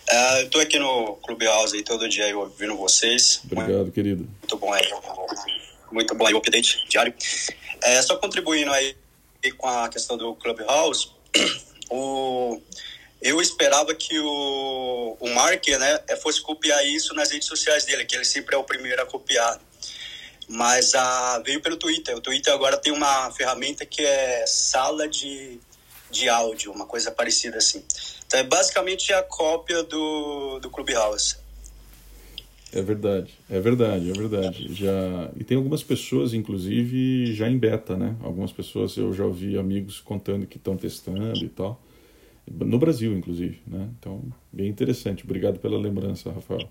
Uh, 0.09 0.39
eu 0.39 0.47
estou 0.47 0.61
aqui 0.61 0.79
no 0.79 1.15
Clubhouse 1.17 1.77
aí 1.77 1.83
todo 1.83 2.09
dia 2.09 2.37
ouvindo 2.37 2.77
vocês. 2.77 3.41
Obrigado, 3.45 3.77
muito, 3.77 3.93
querido. 3.93 4.29
Muito 4.41 4.57
bom 4.57 4.73
aí. 4.73 4.89
Muito 5.91 6.15
bom 6.15 6.27
aí 6.27 6.35
o 6.35 6.39
update 6.39 6.85
diário. 6.89 7.15
É, 7.83 8.03
só 8.03 8.17
contribuindo 8.17 8.73
aí 8.73 8.97
com 9.57 9.69
a 9.69 9.89
questão 9.89 10.17
do 10.17 10.35
Clubhouse, 10.35 11.11
o, 11.91 12.61
eu 13.23 13.41
esperava 13.41 13.95
que 13.95 14.19
o, 14.19 15.17
o 15.21 15.35
Mark 15.35 15.67
né, 15.69 16.17
fosse 16.21 16.41
copiar 16.41 16.85
isso 16.85 17.15
nas 17.15 17.31
redes 17.31 17.47
sociais 17.47 17.85
dele, 17.85 18.05
que 18.05 18.17
ele 18.17 18.25
sempre 18.25 18.55
é 18.55 18.59
o 18.59 18.65
primeiro 18.65 19.01
a 19.03 19.07
copiar 19.07 19.61
mas 20.49 20.95
a, 20.95 21.39
veio 21.41 21.61
pelo 21.61 21.77
Twitter. 21.77 22.17
O 22.17 22.21
Twitter 22.21 22.53
agora 22.53 22.77
tem 22.77 22.93
uma 22.93 23.31
ferramenta 23.31 23.85
que 23.85 24.03
é 24.03 24.45
sala 24.47 25.09
de, 25.09 25.59
de 26.11 26.29
áudio, 26.29 26.73
uma 26.73 26.87
coisa 26.87 27.11
parecida 27.11 27.59
assim. 27.59 27.83
Então 28.27 28.41
é 28.41 28.45
basicamente 28.45 29.13
a 29.13 29.23
cópia 29.23 29.83
do, 29.83 30.59
do 30.61 30.71
Clubhouse. 30.71 31.37
É 32.73 32.83
verdade, 32.83 33.33
é 33.49 33.61
verdade, 33.61 34.11
é 34.11 34.13
verdade. 34.13 34.75
Já 34.75 35.31
e 35.37 35.45
tem 35.45 35.57
algumas 35.57 35.83
pessoas, 35.83 36.35
inclusive, 36.35 37.33
já 37.35 37.49
em 37.49 37.57
beta, 37.57 37.97
né? 37.97 38.17
Algumas 38.23 38.53
pessoas 38.53 38.97
eu 38.97 39.15
já 39.15 39.25
ouvi 39.25 39.57
amigos 39.57 40.01
contando 40.01 40.47
que 40.47 40.57
estão 40.57 40.77
testando 40.77 41.45
e 41.45 41.49
tal, 41.49 41.81
no 42.51 42.79
Brasil, 42.79 43.17
inclusive, 43.17 43.61
né? 43.67 43.89
Então, 43.99 44.23
bem 44.53 44.69
interessante. 44.69 45.25
Obrigado 45.25 45.59
pela 45.59 45.79
lembrança, 45.79 46.31
Rafael. 46.31 46.69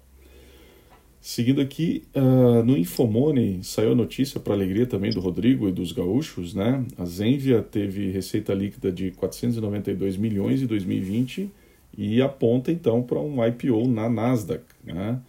Seguindo 1.28 1.60
aqui, 1.60 2.04
uh, 2.16 2.62
no 2.64 2.78
Infomone 2.78 3.60
saiu 3.64 3.94
a 3.94 3.96
notícia 3.96 4.40
para 4.40 4.54
alegria 4.54 4.86
também 4.86 5.10
do 5.10 5.20
Rodrigo 5.20 5.68
e 5.68 5.72
dos 5.72 5.92
gaúchos, 5.92 6.54
né? 6.54 6.86
A 7.00 7.04
Zenvia 7.04 7.64
teve 7.64 8.12
receita 8.12 8.54
líquida 8.54 8.92
de 8.92 9.10
492 9.10 10.18
milhões 10.18 10.62
em 10.62 10.68
2020 10.68 11.50
e 11.98 12.22
aponta 12.22 12.72
então 12.72 13.02
para 13.02 13.20
um 13.20 13.44
IPO 13.44 13.88
na 13.88 14.08
Nasdaq, 14.08 14.64
né? 14.84 15.20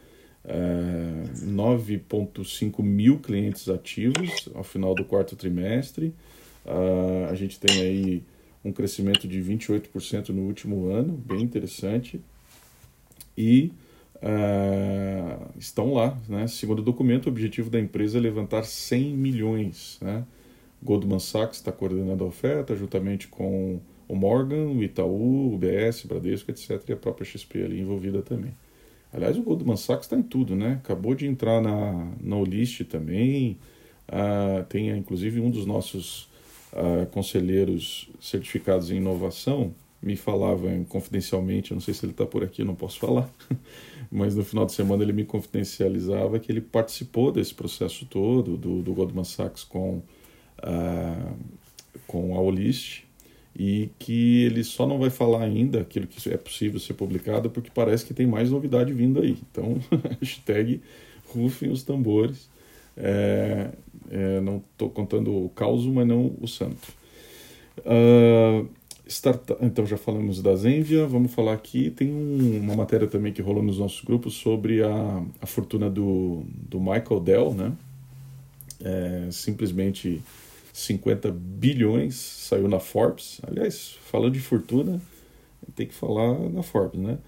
É, 0.44 1.46
9,5 1.46 2.82
mil 2.82 3.18
clientes 3.18 3.66
ativos 3.66 4.50
ao 4.54 4.62
final 4.62 4.94
do 4.94 5.02
quarto 5.02 5.34
trimestre. 5.34 6.12
Uh, 6.66 7.30
a 7.30 7.34
gente 7.34 7.58
tem 7.58 7.80
aí 7.80 8.22
um 8.62 8.70
crescimento 8.70 9.26
de 9.26 9.40
28% 9.40 10.28
no 10.28 10.42
último 10.42 10.90
ano, 10.90 11.14
bem 11.26 11.40
interessante. 11.40 12.20
E 13.34 13.72
uh, 14.22 15.48
estão 15.58 15.92
lá. 15.94 16.18
Né? 16.28 16.46
Segundo 16.46 16.80
o 16.80 16.82
documento, 16.82 17.26
o 17.26 17.28
objetivo 17.28 17.70
da 17.70 17.78
empresa 17.78 18.18
é 18.18 18.20
levantar 18.20 18.64
100 18.64 19.16
milhões. 19.16 19.98
Né? 20.00 20.24
Goldman 20.82 21.18
Sachs 21.18 21.58
está 21.58 21.72
coordenando 21.72 22.24
a 22.24 22.26
oferta, 22.26 22.76
juntamente 22.76 23.28
com 23.28 23.80
o 24.08 24.14
Morgan, 24.14 24.68
o 24.68 24.82
Itaú, 24.82 25.54
o 25.54 25.58
BS, 25.58 26.04
Bradesco, 26.06 26.50
etc. 26.50 26.82
E 26.88 26.92
a 26.92 26.96
própria 26.96 27.24
XP 27.24 27.62
ali 27.62 27.80
envolvida 27.80 28.22
também. 28.22 28.54
Aliás, 29.12 29.36
o 29.38 29.42
Goldman 29.42 29.76
Sachs 29.76 30.06
está 30.06 30.16
em 30.16 30.22
tudo, 30.22 30.54
né? 30.54 30.80
Acabou 30.84 31.14
de 31.14 31.26
entrar 31.26 31.60
na, 31.60 32.12
na 32.20 32.36
Olist 32.36 32.84
também. 32.84 33.58
Uh, 34.08 34.64
tem 34.68 34.90
inclusive 34.90 35.40
um 35.40 35.50
dos 35.50 35.66
nossos 35.66 36.28
uh, 36.72 37.06
conselheiros 37.10 38.08
certificados 38.20 38.90
em 38.90 38.96
inovação 38.96 39.74
me 40.06 40.14
falavam 40.14 40.84
confidencialmente, 40.84 41.72
eu 41.72 41.74
não 41.74 41.80
sei 41.80 41.92
se 41.92 42.04
ele 42.06 42.12
está 42.12 42.24
por 42.24 42.44
aqui, 42.44 42.62
não 42.62 42.76
posso 42.76 42.96
falar, 43.00 43.28
mas 44.10 44.36
no 44.36 44.44
final 44.44 44.64
de 44.64 44.70
semana 44.70 45.02
ele 45.02 45.12
me 45.12 45.24
confidencializava 45.24 46.38
que 46.38 46.52
ele 46.52 46.60
participou 46.60 47.32
desse 47.32 47.52
processo 47.52 48.06
todo 48.06 48.56
do, 48.56 48.82
do 48.82 48.94
Goldman 48.94 49.24
Sachs 49.24 49.64
com, 49.64 50.00
com 52.06 52.36
a 52.36 52.40
Olist 52.40 53.02
e 53.58 53.90
que 53.98 54.44
ele 54.44 54.62
só 54.62 54.86
não 54.86 54.96
vai 54.96 55.10
falar 55.10 55.42
ainda 55.42 55.80
aquilo 55.80 56.06
que 56.06 56.28
é 56.30 56.36
possível 56.36 56.78
ser 56.78 56.94
publicado 56.94 57.50
porque 57.50 57.70
parece 57.74 58.04
que 58.04 58.14
tem 58.14 58.26
mais 58.26 58.50
novidade 58.50 58.92
vindo 58.92 59.20
aí. 59.20 59.36
Então, 59.50 59.76
hashtag 60.20 60.80
rufem 61.34 61.70
os 61.70 61.82
tambores. 61.82 62.48
É, 62.96 63.70
é, 64.10 64.40
não 64.40 64.62
estou 64.72 64.88
contando 64.88 65.34
o 65.34 65.48
caos, 65.48 65.84
mas 65.86 66.06
não 66.06 66.32
o 66.40 66.46
santo. 66.46 66.94
Uh, 67.78 68.68
então 69.62 69.86
já 69.86 69.96
falamos 69.96 70.42
da 70.42 70.54
Zenvia, 70.56 71.06
vamos 71.06 71.32
falar 71.32 71.52
aqui. 71.52 71.90
Tem 71.90 72.12
um, 72.12 72.60
uma 72.60 72.74
matéria 72.74 73.06
também 73.06 73.32
que 73.32 73.40
rolou 73.40 73.62
nos 73.62 73.78
nossos 73.78 74.02
grupos 74.02 74.34
sobre 74.34 74.82
a, 74.82 75.22
a 75.40 75.46
fortuna 75.46 75.88
do, 75.88 76.44
do 76.68 76.80
Michael 76.80 77.20
Dell, 77.20 77.54
né? 77.54 77.72
É, 78.82 79.28
simplesmente 79.30 80.20
50 80.72 81.30
bilhões, 81.30 82.16
saiu 82.16 82.68
na 82.68 82.80
Forbes. 82.80 83.40
Aliás, 83.46 83.96
falando 84.10 84.32
de 84.32 84.40
fortuna, 84.40 85.00
tem 85.74 85.86
que 85.86 85.94
falar 85.94 86.38
na 86.50 86.62
Forbes, 86.62 87.00
né? 87.00 87.18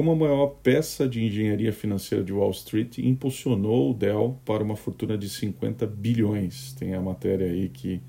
como 0.00 0.12
a 0.12 0.16
maior 0.16 0.46
peça 0.62 1.06
de 1.06 1.22
engenharia 1.22 1.74
financeira 1.74 2.24
de 2.24 2.32
Wall 2.32 2.52
Street 2.52 2.96
impulsionou 2.96 3.90
o 3.90 3.94
Dell 3.94 4.40
para 4.46 4.64
uma 4.64 4.74
fortuna 4.74 5.18
de 5.18 5.28
50 5.28 5.86
bilhões. 5.86 6.72
Tem 6.72 6.94
a 6.94 7.00
matéria 7.02 7.46
aí 7.46 7.68
que, 7.68 8.00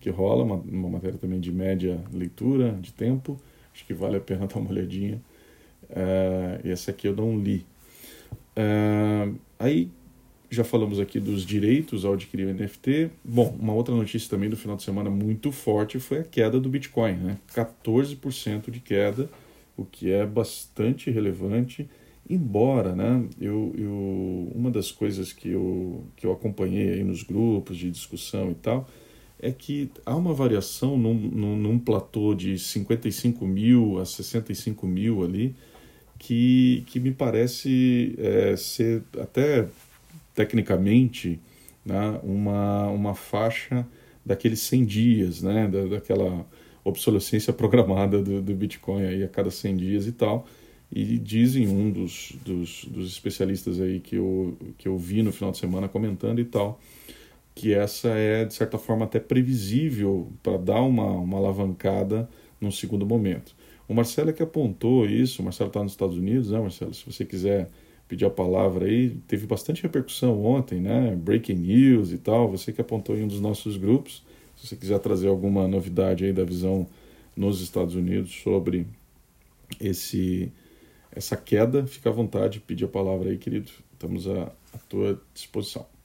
que 0.00 0.10
rola, 0.10 0.44
uma, 0.44 0.56
uma 0.56 0.88
matéria 0.88 1.18
também 1.18 1.40
de 1.40 1.52
média 1.52 2.02
leitura, 2.12 2.72
de 2.80 2.92
tempo. 2.92 3.40
Acho 3.72 3.84
que 3.84 3.94
vale 3.94 4.16
a 4.16 4.20
pena 4.20 4.46
dar 4.48 4.56
uma 4.56 4.70
olhadinha. 4.70 5.20
Uh, 5.90 6.68
essa 6.68 6.90
aqui 6.90 7.08
eu 7.08 7.16
não 7.16 7.38
li. 7.38 7.64
Uh, 8.56 9.38
aí 9.58 9.90
já 10.50 10.64
falamos 10.64 10.98
aqui 10.98 11.20
dos 11.20 11.44
direitos 11.44 12.04
ao 12.04 12.14
adquirir 12.14 12.46
o 12.46 12.54
NFT. 12.54 13.10
Bom, 13.24 13.56
uma 13.58 13.74
outra 13.74 13.94
notícia 13.94 14.28
também 14.30 14.48
do 14.48 14.56
final 14.56 14.76
de 14.76 14.82
semana 14.82 15.10
muito 15.10 15.52
forte 15.52 15.98
foi 15.98 16.20
a 16.20 16.24
queda 16.24 16.58
do 16.58 16.68
Bitcoin, 16.68 17.16
né? 17.16 17.38
14% 17.54 18.70
de 18.70 18.80
queda 18.80 19.28
o 19.78 19.84
que 19.84 20.10
é 20.10 20.26
bastante 20.26 21.08
relevante, 21.08 21.88
embora 22.28 22.96
né, 22.96 23.24
eu, 23.40 23.72
eu, 23.78 24.52
uma 24.52 24.72
das 24.72 24.90
coisas 24.90 25.32
que 25.32 25.50
eu, 25.50 26.04
que 26.16 26.26
eu 26.26 26.32
acompanhei 26.32 26.94
aí 26.94 27.04
nos 27.04 27.22
grupos 27.22 27.78
de 27.78 27.88
discussão 27.88 28.50
e 28.50 28.54
tal, 28.56 28.88
é 29.40 29.52
que 29.52 29.90
há 30.04 30.16
uma 30.16 30.34
variação 30.34 30.96
num, 30.96 31.14
num, 31.14 31.56
num 31.56 31.78
platô 31.78 32.34
de 32.34 32.58
55 32.58 33.46
mil 33.46 33.98
a 33.98 34.04
65 34.04 34.86
mil 34.86 35.22
ali, 35.22 35.54
que, 36.18 36.82
que 36.86 36.98
me 36.98 37.12
parece 37.12 38.14
é, 38.18 38.56
ser 38.56 39.02
até 39.20 39.68
tecnicamente 40.34 41.40
né, 41.84 42.18
uma, 42.22 42.88
uma 42.88 43.14
faixa 43.14 43.86
daqueles 44.24 44.60
100 44.60 44.84
dias, 44.84 45.42
né, 45.42 45.68
da, 45.68 45.86
daquela 45.86 46.46
obsolescência 46.84 47.52
programada 47.52 48.22
do, 48.22 48.42
do 48.42 48.54
Bitcoin 48.54 49.04
aí 49.04 49.22
a 49.22 49.28
cada 49.28 49.50
100 49.50 49.76
dias 49.76 50.06
e 50.06 50.12
tal. 50.12 50.46
E 50.90 51.18
dizem 51.18 51.68
um 51.68 51.90
dos, 51.90 52.32
dos, 52.44 52.86
dos, 52.86 53.10
especialistas 53.10 53.78
aí 53.80 54.00
que 54.00 54.16
eu, 54.16 54.56
que 54.78 54.88
eu 54.88 54.96
vi 54.96 55.22
no 55.22 55.32
final 55.32 55.52
de 55.52 55.58
semana 55.58 55.86
comentando 55.86 56.38
e 56.40 56.46
tal, 56.46 56.80
que 57.58 57.74
essa 57.74 58.10
é, 58.10 58.44
de 58.44 58.54
certa 58.54 58.78
forma, 58.78 59.04
até 59.04 59.18
previsível 59.18 60.30
para 60.44 60.56
dar 60.56 60.80
uma, 60.80 61.10
uma 61.10 61.38
alavancada 61.38 62.28
num 62.60 62.70
segundo 62.70 63.04
momento. 63.04 63.52
O 63.88 63.94
Marcelo 63.94 64.30
é 64.30 64.32
que 64.32 64.42
apontou 64.42 65.06
isso, 65.06 65.42
o 65.42 65.44
Marcelo 65.44 65.68
está 65.68 65.82
nos 65.82 65.92
Estados 65.92 66.16
Unidos, 66.16 66.52
né, 66.52 66.60
Marcelo? 66.60 66.94
Se 66.94 67.04
você 67.04 67.24
quiser 67.24 67.68
pedir 68.06 68.24
a 68.24 68.30
palavra 68.30 68.86
aí, 68.86 69.10
teve 69.26 69.44
bastante 69.44 69.82
repercussão 69.82 70.40
ontem, 70.44 70.80
né? 70.80 71.16
Breaking 71.16 71.56
news 71.56 72.12
e 72.12 72.18
tal, 72.18 72.48
você 72.48 72.72
que 72.72 72.80
apontou 72.80 73.16
em 73.16 73.24
um 73.24 73.28
dos 73.28 73.40
nossos 73.40 73.76
grupos. 73.76 74.22
Se 74.54 74.68
você 74.68 74.76
quiser 74.76 74.98
trazer 75.00 75.26
alguma 75.26 75.66
novidade 75.66 76.24
aí 76.24 76.32
da 76.32 76.44
visão 76.44 76.86
nos 77.36 77.60
Estados 77.60 77.96
Unidos 77.96 78.40
sobre 78.40 78.86
esse 79.80 80.52
essa 81.10 81.36
queda, 81.36 81.86
fica 81.86 82.10
à 82.10 82.12
vontade, 82.12 82.60
pede 82.60 82.84
a 82.84 82.88
palavra 82.88 83.30
aí, 83.30 83.36
querido. 83.36 83.72
Estamos 83.94 84.28
à, 84.28 84.52
à 84.72 84.78
tua 84.88 85.20
disposição. 85.34 85.97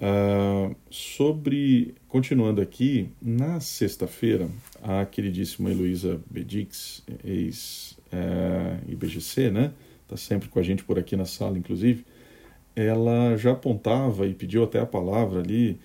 Uh, 0.00 0.76
sobre, 0.90 1.94
continuando 2.06 2.60
aqui, 2.60 3.10
na 3.20 3.58
sexta-feira, 3.58 4.48
a 4.82 5.04
queridíssima 5.04 5.70
Heloísa 5.70 6.20
Bedix, 6.30 7.02
ex-IBGC, 7.24 7.98
uh, 9.48 9.52
né? 9.52 9.72
Está 10.04 10.16
sempre 10.16 10.48
com 10.48 10.58
a 10.58 10.62
gente 10.62 10.84
por 10.84 10.98
aqui 10.98 11.16
na 11.16 11.24
sala, 11.24 11.58
inclusive. 11.58 12.06
Ela 12.76 13.36
já 13.36 13.52
apontava 13.52 14.26
e 14.26 14.34
pediu 14.34 14.62
até 14.64 14.80
a 14.80 14.86
palavra 14.86 15.40
ali 15.40 15.78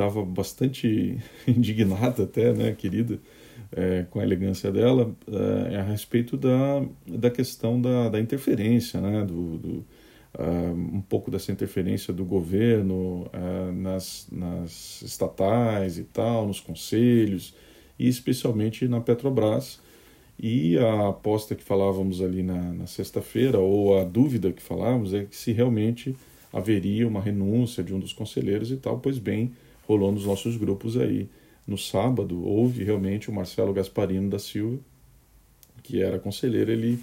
estava 0.00 0.24
bastante 0.24 1.18
indignada 1.46 2.24
até, 2.24 2.52
né, 2.52 2.72
querida, 2.72 3.18
é, 3.72 4.06
com 4.10 4.18
a 4.18 4.22
elegância 4.22 4.72
dela, 4.72 5.14
é, 5.70 5.76
a 5.76 5.82
respeito 5.82 6.36
da, 6.36 6.82
da 7.06 7.30
questão 7.30 7.80
da, 7.80 8.08
da 8.08 8.18
interferência, 8.18 9.00
né, 9.00 9.24
do, 9.24 9.58
do 9.58 9.84
uh, 10.38 10.72
um 10.72 11.00
pouco 11.00 11.30
dessa 11.30 11.52
interferência 11.52 12.12
do 12.12 12.24
governo 12.24 13.26
uh, 13.26 13.72
nas, 13.72 14.26
nas 14.30 15.02
estatais 15.02 15.98
e 15.98 16.04
tal, 16.04 16.46
nos 16.46 16.60
conselhos, 16.60 17.54
e 17.98 18.08
especialmente 18.08 18.86
na 18.88 19.00
Petrobras. 19.00 19.80
E 20.42 20.78
a 20.78 21.08
aposta 21.08 21.54
que 21.54 21.62
falávamos 21.62 22.22
ali 22.22 22.42
na, 22.42 22.72
na 22.72 22.86
sexta-feira, 22.86 23.58
ou 23.58 23.98
a 23.98 24.04
dúvida 24.04 24.50
que 24.52 24.62
falávamos, 24.62 25.12
é 25.12 25.24
que 25.24 25.36
se 25.36 25.52
realmente 25.52 26.16
haveria 26.52 27.06
uma 27.06 27.20
renúncia 27.20 27.84
de 27.84 27.94
um 27.94 28.00
dos 28.00 28.12
conselheiros 28.12 28.70
e 28.70 28.76
tal, 28.76 28.98
pois 28.98 29.18
bem, 29.18 29.52
rolou 29.86 30.10
nos 30.10 30.24
nossos 30.24 30.56
grupos 30.56 30.96
aí. 30.96 31.28
No 31.66 31.76
sábado, 31.76 32.42
houve 32.42 32.82
realmente 32.82 33.28
o 33.28 33.32
Marcelo 33.32 33.72
Gasparino 33.72 34.30
da 34.30 34.38
Silva, 34.38 34.78
que 35.82 36.00
era 36.00 36.18
conselheiro, 36.18 36.70
ele 36.70 36.98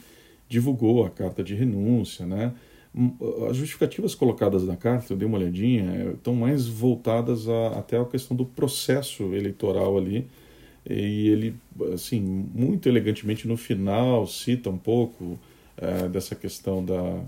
divulgou 0.49 1.05
a 1.05 1.09
carta 1.09 1.43
de 1.43 1.53
renúncia, 1.53 2.25
né? 2.25 2.53
As 3.49 3.57
justificativas 3.57 4.15
colocadas 4.15 4.63
na 4.63 4.75
carta, 4.75 5.13
eu 5.13 5.17
dei 5.17 5.27
uma 5.27 5.37
olhadinha, 5.37 5.83
é, 5.91 6.11
estão 6.13 6.33
mais 6.33 6.67
voltadas 6.67 7.47
a, 7.47 7.79
até 7.79 7.97
a 7.97 8.05
questão 8.05 8.35
do 8.35 8.45
processo 8.45 9.33
eleitoral 9.33 9.97
ali, 9.97 10.27
e 10.89 11.27
ele, 11.27 11.55
assim, 11.93 12.19
muito 12.21 12.87
elegantemente 12.87 13.47
no 13.47 13.57
final 13.57 14.25
cita 14.25 14.69
um 14.69 14.77
pouco 14.77 15.37
é, 15.75 16.07
dessa 16.07 16.33
questão 16.33 16.83
da, 16.83 17.21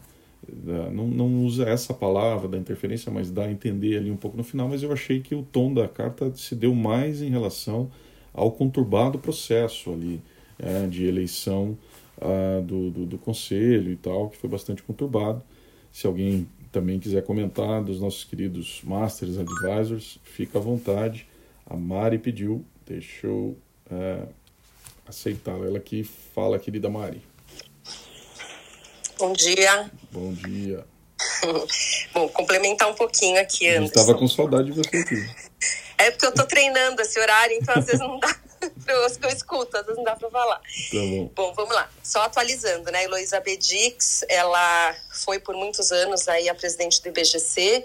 da, 0.47 0.89
não, 0.89 1.07
não 1.07 1.45
usa 1.45 1.67
essa 1.67 1.93
palavra 1.93 2.47
da 2.47 2.57
interferência, 2.57 3.11
mas 3.11 3.29
dá 3.29 3.45
a 3.45 3.51
entender 3.51 3.97
ali 3.97 4.09
um 4.09 4.17
pouco 4.17 4.37
no 4.37 4.43
final, 4.43 4.67
mas 4.67 4.81
eu 4.81 4.91
achei 4.91 5.19
que 5.19 5.35
o 5.35 5.43
tom 5.43 5.73
da 5.73 5.87
carta 5.87 6.33
se 6.35 6.55
deu 6.55 6.73
mais 6.73 7.21
em 7.21 7.29
relação 7.29 7.91
ao 8.33 8.51
conturbado 8.51 9.19
processo 9.19 9.91
ali 9.91 10.21
é, 10.57 10.87
de 10.87 11.05
eleição 11.05 11.77
uh, 12.19 12.61
do, 12.61 12.91
do, 12.91 13.05
do, 13.05 13.17
conselho 13.17 13.91
e 13.91 13.95
tal, 13.95 14.29
que 14.29 14.37
foi 14.37 14.49
bastante 14.49 14.83
conturbado. 14.83 15.41
Se 15.91 16.05
alguém 16.05 16.47
também 16.71 16.99
quiser 16.99 17.23
comentar 17.23 17.83
dos 17.83 17.99
nossos 17.99 18.23
queridos 18.23 18.81
Masters 18.83 19.37
Advisors, 19.37 20.19
fica 20.23 20.59
à 20.59 20.61
vontade. 20.61 21.27
A 21.65 21.75
Mari 21.75 22.19
pediu, 22.19 22.63
deixa 22.85 23.27
eu 23.27 23.57
uh, 23.91 24.27
aceitá-la. 25.07 25.65
Ela 25.65 25.79
que 25.79 26.03
fala, 26.03 26.59
querida 26.59 26.89
Mari. 26.89 27.21
Bom 29.17 29.33
dia. 29.33 29.91
Bom 30.11 30.33
dia. 30.33 30.85
Bom, 32.13 32.27
complementar 32.29 32.89
um 32.89 32.95
pouquinho 32.95 33.39
aqui, 33.39 33.67
Anderson. 33.67 33.99
estava 33.99 34.17
com 34.17 34.27
saudade 34.27 34.71
de 34.71 34.77
você 34.77 34.97
aqui. 34.97 35.49
É 35.97 36.11
porque 36.11 36.25
eu 36.25 36.29
estou 36.29 36.45
treinando 36.45 37.01
esse 37.01 37.19
horário, 37.19 37.57
então 37.59 37.75
às 37.75 37.85
vezes 37.85 37.99
não 37.99 38.17
dá 38.19 38.33
para 38.89 38.95
eu, 38.95 39.01
eu 39.01 39.29
escuto, 39.29 39.77
às 39.77 39.83
vezes 39.85 39.97
não 39.97 40.03
dá 40.03 40.15
para 40.15 40.29
falar. 40.29 40.57
Tá 40.57 40.63
bom. 40.91 41.31
bom, 41.35 41.53
vamos 41.53 41.75
lá. 41.75 41.89
Só 42.03 42.21
atualizando, 42.21 42.91
né? 42.91 43.03
Heloísa 43.03 43.39
Bedix, 43.39 44.25
ela 44.27 44.95
foi 45.11 45.39
por 45.39 45.55
muitos 45.55 45.91
anos 45.91 46.27
aí 46.27 46.49
a 46.49 46.55
presidente 46.55 47.01
do 47.01 47.09
IBGC. 47.09 47.83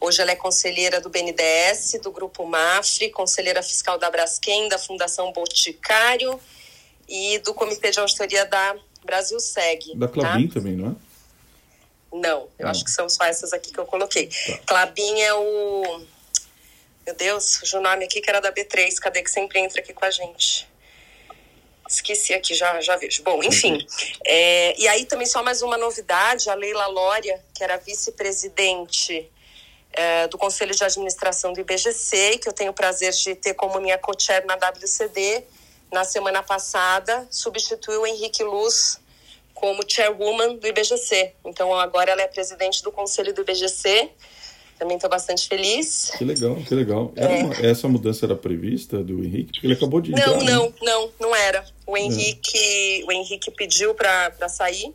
Hoje 0.00 0.22
ela 0.22 0.30
é 0.30 0.36
conselheira 0.36 1.00
do 1.00 1.08
BNDES, 1.08 1.98
do 2.02 2.12
Grupo 2.12 2.44
Mafre, 2.44 3.10
conselheira 3.10 3.62
fiscal 3.62 3.98
da 3.98 4.10
Braskem, 4.10 4.68
da 4.68 4.78
Fundação 4.78 5.32
Boticário 5.32 6.38
e 7.08 7.38
do 7.38 7.52
Comitê 7.52 7.90
de 7.90 7.98
Auditoria 7.98 8.44
da 8.44 8.76
Brasil 9.04 9.40
segue. 9.40 9.96
Da 9.96 10.08
Clabin 10.08 10.48
tá? 10.48 10.54
também, 10.54 10.76
não 10.76 10.90
é? 10.90 10.94
Não, 12.16 12.48
eu 12.58 12.64
Não. 12.64 12.70
acho 12.70 12.84
que 12.84 12.90
são 12.92 13.08
só 13.08 13.24
essas 13.24 13.52
aqui 13.52 13.72
que 13.72 13.78
eu 13.80 13.86
coloquei. 13.86 14.28
Tá. 14.28 14.58
Clabin 14.66 15.20
é 15.20 15.34
o. 15.34 16.02
Meu 17.06 17.14
Deus, 17.14 17.60
o 17.74 17.80
nome 17.80 18.06
aqui 18.06 18.20
que 18.22 18.30
era 18.30 18.40
da 18.40 18.50
B3, 18.50 18.94
cadê 18.96 19.22
que 19.22 19.30
sempre 19.30 19.60
entra 19.60 19.80
aqui 19.80 19.92
com 19.92 20.06
a 20.06 20.10
gente? 20.10 20.66
Esqueci 21.86 22.32
aqui, 22.32 22.54
já, 22.54 22.80
já 22.80 22.96
vejo. 22.96 23.22
Bom, 23.22 23.42
enfim. 23.42 23.86
É, 24.24 24.74
e 24.80 24.88
aí 24.88 25.04
também 25.04 25.26
só 25.26 25.42
mais 25.42 25.60
uma 25.60 25.76
novidade, 25.76 26.48
a 26.48 26.54
Leila 26.54 26.86
Lória, 26.86 27.44
que 27.54 27.62
era 27.62 27.76
vice-presidente 27.76 29.30
é, 29.92 30.26
do 30.28 30.38
Conselho 30.38 30.74
de 30.74 30.82
Administração 30.82 31.52
do 31.52 31.60
IBGC, 31.60 32.38
que 32.38 32.48
eu 32.48 32.54
tenho 32.54 32.70
o 32.70 32.74
prazer 32.74 33.12
de 33.12 33.34
ter 33.34 33.52
como 33.52 33.78
minha 33.80 33.98
co-chair 33.98 34.46
na 34.46 34.54
WCD, 34.54 35.44
na 35.92 36.04
semana 36.04 36.42
passada, 36.42 37.28
substituiu 37.30 38.00
o 38.00 38.06
Henrique 38.06 38.42
Luz 38.42 38.98
como 39.52 39.82
chairwoman 39.86 40.56
do 40.56 40.66
IBGC. 40.66 41.34
Então 41.44 41.78
agora 41.78 42.12
ela 42.12 42.22
é 42.22 42.26
presidente 42.26 42.82
do 42.82 42.90
Conselho 42.90 43.34
do 43.34 43.42
IBGC. 43.42 44.10
Também 44.78 44.96
estou 44.96 45.08
bastante 45.08 45.48
feliz. 45.48 46.10
Que 46.18 46.24
legal, 46.24 46.56
que 46.56 46.74
legal. 46.74 47.12
É. 47.16 47.44
Uma, 47.44 47.54
essa 47.66 47.88
mudança 47.88 48.26
era 48.26 48.34
prevista 48.34 49.02
do 49.02 49.24
Henrique? 49.24 49.52
Porque 49.52 49.66
ele 49.66 49.74
acabou 49.74 50.00
de 50.00 50.12
entrar, 50.12 50.26
Não, 50.26 50.38
não, 50.40 50.66
né? 50.66 50.74
não, 50.82 51.12
não 51.20 51.36
era. 51.36 51.64
O 51.86 51.96
Henrique, 51.96 53.02
é. 53.02 53.04
o 53.04 53.12
Henrique 53.12 53.50
pediu 53.50 53.94
para 53.94 54.48
sair 54.48 54.92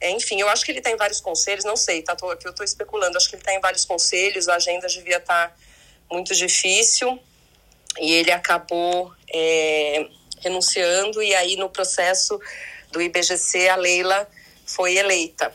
é, 0.00 0.10
enfim, 0.10 0.40
eu 0.40 0.48
acho 0.48 0.64
que 0.64 0.70
ele 0.70 0.78
está 0.78 0.90
em 0.90 0.96
vários 0.96 1.20
conselhos, 1.20 1.64
não 1.64 1.76
sei, 1.76 2.02
tá? 2.02 2.14
Tô, 2.14 2.30
aqui 2.30 2.46
eu 2.46 2.50
estou 2.50 2.64
especulando, 2.64 3.16
acho 3.16 3.28
que 3.28 3.36
ele 3.36 3.42
está 3.42 3.54
em 3.54 3.60
vários 3.60 3.84
conselhos, 3.84 4.48
a 4.48 4.56
agenda 4.56 4.86
devia 4.86 5.16
estar 5.16 5.48
tá 5.48 5.56
muito 6.10 6.34
difícil 6.34 7.18
e 7.98 8.12
ele 8.12 8.30
acabou 8.30 9.12
é, 9.32 10.06
renunciando 10.40 11.22
e 11.22 11.34
aí 11.34 11.56
no 11.56 11.70
processo 11.70 12.38
do 12.92 13.00
IBGC 13.00 13.68
a 13.68 13.76
Leila 13.76 14.28
foi 14.66 14.96
eleita. 14.96 15.52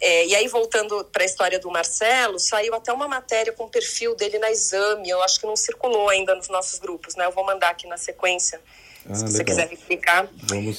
É, 0.00 0.26
e 0.26 0.34
aí, 0.34 0.46
voltando 0.48 1.04
para 1.06 1.22
a 1.22 1.26
história 1.26 1.58
do 1.58 1.70
Marcelo, 1.70 2.38
saiu 2.38 2.74
até 2.74 2.92
uma 2.92 3.08
matéria 3.08 3.52
com 3.52 3.64
o 3.64 3.68
perfil 3.68 4.14
dele 4.14 4.38
na 4.38 4.50
exame. 4.50 5.08
Eu 5.08 5.22
acho 5.22 5.40
que 5.40 5.46
não 5.46 5.56
circulou 5.56 6.08
ainda 6.08 6.34
nos 6.34 6.48
nossos 6.48 6.78
grupos, 6.78 7.14
né? 7.14 7.24
Eu 7.24 7.32
vou 7.32 7.44
mandar 7.44 7.70
aqui 7.70 7.86
na 7.86 7.96
sequência 7.96 8.60
ah, 9.08 9.14
se 9.14 9.22
você 9.22 9.42
quiser 9.42 9.68
me 9.68 9.74
explicar. 9.74 10.28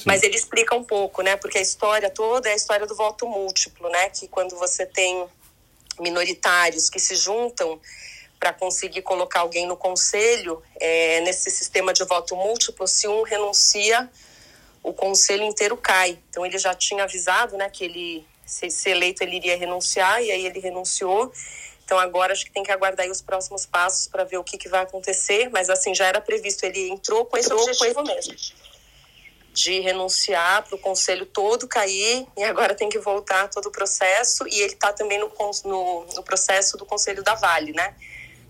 Mas 0.06 0.22
ele 0.22 0.36
explica 0.36 0.74
um 0.74 0.84
pouco, 0.84 1.22
né? 1.22 1.36
Porque 1.36 1.58
a 1.58 1.60
história 1.60 2.08
toda 2.10 2.48
é 2.48 2.52
a 2.52 2.56
história 2.56 2.86
do 2.86 2.94
voto 2.94 3.26
múltiplo, 3.26 3.88
né? 3.88 4.08
Que 4.10 4.28
quando 4.28 4.56
você 4.56 4.86
tem 4.86 5.26
minoritários 5.98 6.88
que 6.88 7.00
se 7.00 7.16
juntam 7.16 7.80
para 8.38 8.52
conseguir 8.52 9.02
colocar 9.02 9.40
alguém 9.40 9.66
no 9.66 9.76
conselho, 9.76 10.62
é, 10.80 11.20
nesse 11.22 11.50
sistema 11.50 11.92
de 11.92 12.04
voto 12.04 12.36
múltiplo, 12.36 12.86
se 12.86 13.08
um 13.08 13.22
renuncia, 13.22 14.08
o 14.80 14.92
conselho 14.92 15.42
inteiro 15.42 15.76
cai. 15.76 16.18
Então 16.30 16.46
ele 16.46 16.56
já 16.56 16.72
tinha 16.72 17.02
avisado, 17.02 17.56
né, 17.56 17.68
que 17.68 17.84
ele 17.84 18.24
se, 18.48 18.70
se 18.70 18.90
eleito 18.90 19.22
ele 19.22 19.36
iria 19.36 19.56
renunciar 19.56 20.22
e 20.22 20.30
aí 20.30 20.46
ele 20.46 20.58
renunciou. 20.58 21.30
Então 21.84 21.98
agora 21.98 22.32
acho 22.32 22.44
que 22.44 22.50
tem 22.50 22.62
que 22.62 22.72
aguardar 22.72 23.08
os 23.08 23.22
próximos 23.22 23.64
passos 23.64 24.08
para 24.08 24.24
ver 24.24 24.38
o 24.38 24.44
que, 24.44 24.58
que 24.58 24.68
vai 24.68 24.82
acontecer, 24.82 25.48
mas 25.50 25.70
assim 25.70 25.94
já 25.94 26.06
era 26.06 26.20
previsto, 26.20 26.64
ele 26.64 26.88
entrou 26.90 27.24
com 27.24 27.36
esse 27.36 27.52
objetivo 27.52 28.02
mesmo 28.02 28.34
de 29.58 29.80
renunciar 29.80 30.62
para 30.62 30.76
o 30.76 30.78
conselho 30.78 31.26
todo 31.26 31.66
cair 31.66 32.26
e 32.36 32.44
agora 32.44 32.76
tem 32.76 32.88
que 32.88 32.98
voltar 32.98 33.48
todo 33.48 33.66
o 33.66 33.72
processo 33.72 34.46
e 34.46 34.60
ele 34.60 34.74
está 34.74 34.92
também 34.92 35.18
no, 35.18 35.32
no, 35.64 36.06
no, 36.14 36.22
processo 36.22 36.76
do 36.76 36.86
conselho 36.86 37.24
da 37.24 37.34
Vale, 37.34 37.72
né? 37.72 37.96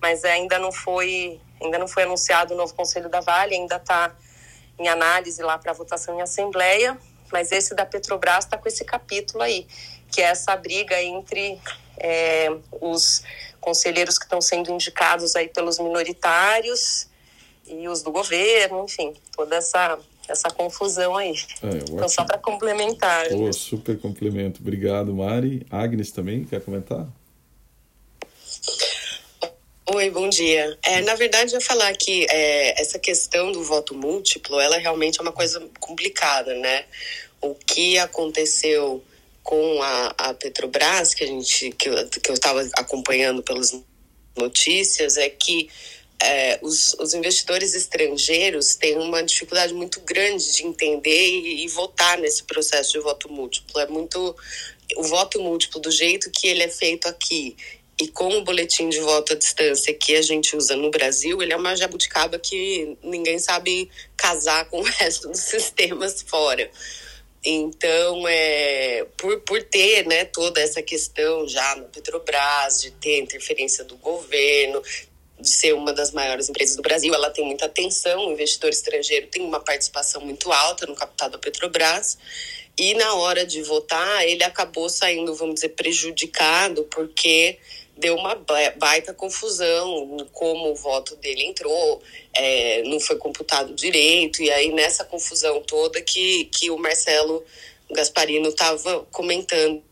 Mas 0.03 0.23
ainda 0.23 0.59
não 0.59 0.71
foi 0.71 1.41
ainda 1.63 1.79
não 1.79 1.89
foi 1.89 2.03
anunciado 2.03 2.53
o 2.53 2.57
novo 2.57 2.75
conselho 2.75 3.09
da 3.09 3.21
Vale, 3.21 3.55
ainda 3.55 3.77
está 3.77 4.15
em 4.79 4.87
análise 4.87 5.43
lá 5.43 5.57
para 5.57 5.73
votação 5.73 6.19
em 6.19 6.21
assembleia, 6.21 6.99
mas 7.33 7.53
esse 7.53 7.75
da 7.75 7.87
Petrobras 7.87 8.45
está 8.45 8.57
com 8.57 8.69
esse 8.69 8.85
capítulo 8.85 9.43
aí, 9.43 9.67
que 10.11 10.21
é 10.21 10.25
essa 10.25 10.57
briga 10.57 11.01
entre 11.03 11.61
é, 11.99 12.51
os 12.81 13.23
conselheiros 13.61 14.19
que 14.19 14.25
estão 14.25 14.41
sendo 14.41 14.71
indicados 14.71 15.37
aí 15.37 15.49
pelos 15.49 15.79
minoritários 15.79 17.09
e 17.67 17.89
os 17.89 18.03
do 18.03 18.11
governo, 18.11 18.85
enfim, 18.85 19.15
toda 19.35 19.57
essa 19.57 19.99
essa 20.29 20.51
confusão 20.51 21.17
aí. 21.17 21.35
É, 21.63 21.91
então, 21.91 22.07
só 22.07 22.23
para 22.23 22.37
complementar. 22.37 23.29
Oh, 23.33 23.51
super 23.51 23.99
complemento. 23.99 24.61
Obrigado, 24.61 25.15
Mari. 25.15 25.67
Agnes 25.71 26.13
também, 26.13 26.45
quer 26.45 26.61
comentar? 26.61 27.07
Oi, 29.91 30.11
bom 30.11 30.29
dia. 30.29 30.79
É, 30.83 31.01
na 31.01 31.15
verdade, 31.15 31.55
eu 31.55 31.59
ia 31.59 31.65
falar 31.65 31.97
que 31.97 32.27
é, 32.29 32.79
essa 32.79 32.99
questão 32.99 33.51
do 33.51 33.65
voto 33.65 33.95
múltiplo, 33.95 34.61
ela 34.61 34.77
realmente 34.77 35.19
é 35.19 35.23
uma 35.23 35.33
coisa 35.33 35.67
complicada, 35.81 36.55
né? 36.57 36.85
O 37.41 37.55
que 37.55 37.97
aconteceu 37.97 39.03
com 39.43 39.83
a, 39.83 40.15
a 40.19 40.35
Petrobras, 40.35 41.15
que 41.15 41.25
a 41.25 41.27
gente 41.27 41.71
que 41.71 41.89
eu 41.89 42.07
que 42.07 42.33
estava 42.33 42.69
acompanhando 42.77 43.43
pelas 43.43 43.75
notícias, 44.37 45.17
é 45.17 45.31
que 45.31 45.71
é, 46.23 46.59
os, 46.61 46.93
os, 47.01 47.15
investidores 47.15 47.75
estrangeiros 47.75 48.75
têm 48.75 48.99
uma 48.99 49.23
dificuldade 49.23 49.73
muito 49.73 50.01
grande 50.01 50.53
de 50.53 50.67
entender 50.67 51.31
e, 51.31 51.65
e, 51.65 51.69
votar 51.69 52.19
nesse 52.19 52.43
processo 52.45 52.93
de 52.93 52.99
voto 52.99 53.33
múltiplo. 53.33 53.81
É 53.81 53.87
muito 53.87 54.37
o 54.97 55.03
voto 55.05 55.41
múltiplo 55.41 55.81
do 55.81 55.91
jeito 55.91 56.31
que 56.31 56.47
ele 56.47 56.63
é 56.63 56.69
feito 56.69 57.09
aqui 57.09 57.57
e 58.01 58.07
com 58.09 58.29
o 58.29 58.45
boletim 58.45 58.89
de 58.89 59.01
voto 59.01 59.33
à 59.33 59.37
distância 59.37 59.93
que 59.93 60.15
a 60.15 60.23
gente 60.23 60.57
usa 60.57 60.77
no 60.77 60.91
Brasil, 60.91 61.43
ele 61.43 61.53
é 61.53 61.57
uma 61.57 61.75
jabuticaba 61.75 62.39
que 62.39 62.97
ninguém 63.03 63.39
sabe 63.39 63.91
casar 64.17 64.69
com 64.69 64.81
o 64.81 64.85
resto 64.99 65.29
dos 65.29 65.41
sistemas 65.41 66.23
fora. 66.23 66.71
Então, 67.45 68.27
é, 68.29 69.07
por, 69.17 69.41
por 69.41 69.63
ter 69.63 70.07
né, 70.07 70.25
toda 70.25 70.61
essa 70.61 70.83
questão 70.83 71.47
já 71.49 71.77
no 71.77 71.85
Petrobras, 71.85 72.83
de 72.83 72.91
ter 72.93 73.19
interferência 73.19 73.85
do 73.85 73.97
governo, 73.97 74.83
de 75.41 75.49
ser 75.49 75.73
uma 75.73 75.93
das 75.93 76.13
maiores 76.13 76.49
empresas 76.49 76.77
do 76.77 76.83
Brasil, 76.83 77.15
ela 77.15 77.31
tem 77.31 77.45
muita 77.45 77.67
atenção, 77.67 78.27
o 78.27 78.33
investidor 78.33 78.71
estrangeiro 78.71 79.29
tem 79.29 79.43
uma 79.43 79.61
participação 79.61 80.21
muito 80.21 80.53
alta 80.53 80.87
no 80.87 80.95
capital 80.95 81.31
da 81.31 81.39
Petrobras. 81.39 82.19
E 82.77 82.95
na 82.95 83.15
hora 83.15 83.45
de 83.45 83.61
votar, 83.63 84.25
ele 84.27 84.45
acabou 84.45 84.89
saindo, 84.89 85.35
vamos 85.35 85.57
dizer, 85.57 85.71
prejudicado, 85.71 86.85
porque 86.85 87.59
deu 87.99 88.15
uma 88.15 88.35
baita 88.77 89.13
confusão 89.13 90.17
como 90.33 90.71
o 90.71 90.75
voto 90.75 91.17
dele 91.17 91.45
entrou, 91.45 92.01
é, 92.33 92.83
não 92.85 93.01
foi 93.01 93.17
computado 93.17 93.75
direito, 93.75 94.41
e 94.41 94.51
aí 94.51 94.73
nessa 94.73 95.05
confusão 95.05 95.61
toda 95.63 96.01
que, 96.01 96.45
que 96.47 96.71
o 96.71 96.79
Marcelo 96.79 97.45
Gasparino 97.91 98.49
estava 98.49 99.01
comentando. 99.11 99.83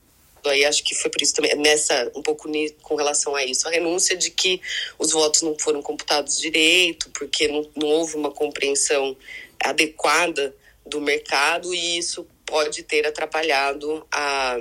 Aí 0.45 0.65
acho 0.65 0.85
que 0.85 0.95
foi 0.95 1.11
por 1.11 1.21
isso 1.21 1.35
também, 1.35 1.57
nessa, 1.57 2.13
um 2.15 2.23
pouco 2.23 2.49
com 2.83 2.95
relação 2.95 3.35
a 3.35 3.45
isso, 3.45 3.67
a 3.67 3.71
renúncia 3.73 4.17
de 4.17 4.31
que 4.31 4.61
os 4.97 5.11
votos 5.11 5.43
não 5.43 5.59
foram 5.59 5.83
computados 5.83 6.39
direito, 6.39 7.11
porque 7.11 7.49
não, 7.49 7.69
não 7.75 7.89
houve 7.89 8.15
uma 8.15 8.31
compreensão 8.31 9.17
adequada 9.61 10.55
do 10.87 11.01
mercado, 11.01 11.75
e 11.75 11.99
isso 11.99 12.25
pode 12.45 12.85
ter 12.85 13.05
atrapalhado 13.05 14.07
a 14.13 14.57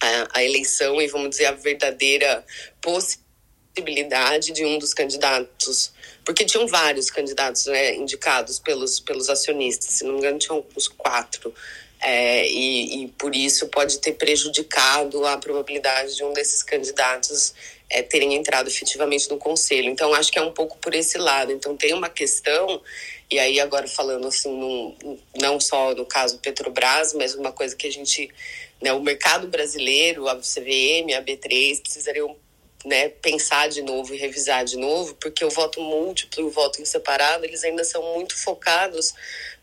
a, 0.00 0.38
a 0.38 0.44
eleição 0.44 1.00
e, 1.00 1.06
vamos 1.08 1.30
dizer, 1.30 1.46
a 1.46 1.52
verdadeira 1.52 2.44
possibilidade 2.80 4.52
de 4.52 4.64
um 4.64 4.78
dos 4.78 4.94
candidatos 4.94 5.92
porque 6.26 6.44
tinham 6.44 6.66
vários 6.66 7.08
candidatos 7.08 7.66
né, 7.66 7.94
indicados 7.94 8.58
pelos, 8.58 8.98
pelos 8.98 9.30
acionistas, 9.30 9.94
se 9.94 10.04
não 10.04 10.14
me 10.14 10.18
engano, 10.18 10.40
tinham 10.40 10.66
uns 10.76 10.88
quatro. 10.88 11.54
É, 12.00 12.46
e, 12.48 13.04
e, 13.04 13.08
por 13.08 13.34
isso 13.34 13.68
pode 13.68 14.00
ter 14.00 14.12
prejudicado 14.12 15.24
a 15.24 15.38
probabilidade 15.38 16.16
de 16.16 16.24
um 16.24 16.32
desses 16.32 16.64
candidatos 16.64 17.54
é, 17.88 18.02
terem 18.02 18.34
entrado 18.34 18.68
efetivamente 18.68 19.28
no 19.30 19.38
conselho. 19.38 19.88
Então, 19.88 20.12
acho 20.14 20.32
que 20.32 20.38
é 20.38 20.42
um 20.42 20.52
pouco 20.52 20.76
por 20.78 20.94
esse 20.94 21.18
lado. 21.18 21.52
Então, 21.52 21.76
tem 21.76 21.92
uma 21.92 22.08
questão, 22.08 22.80
e 23.30 23.38
aí 23.38 23.60
agora 23.60 23.86
falando 23.86 24.26
assim, 24.26 24.50
num, 24.50 25.18
não 25.40 25.60
só 25.60 25.94
no 25.94 26.04
caso 26.04 26.38
Petrobras, 26.38 27.12
mas 27.14 27.34
uma 27.34 27.52
coisa 27.52 27.76
que 27.76 27.86
a 27.86 27.92
gente 27.92 28.30
né, 28.80 28.92
o 28.92 29.00
mercado 29.00 29.48
brasileiro, 29.48 30.28
a 30.28 30.36
CVM, 30.36 31.14
a 31.16 31.22
B3 31.22 31.80
precisariam 31.80 32.36
né, 32.84 33.08
pensar 33.08 33.68
de 33.68 33.82
novo 33.82 34.14
e 34.14 34.18
revisar 34.18 34.64
de 34.64 34.76
novo, 34.76 35.14
porque 35.14 35.44
o 35.44 35.50
voto 35.50 35.80
múltiplo 35.80 36.42
e 36.42 36.44
o 36.44 36.50
voto 36.50 36.80
em 36.80 36.84
separado, 36.84 37.44
eles 37.44 37.64
ainda 37.64 37.82
são 37.82 38.02
muito 38.14 38.36
focados 38.36 39.12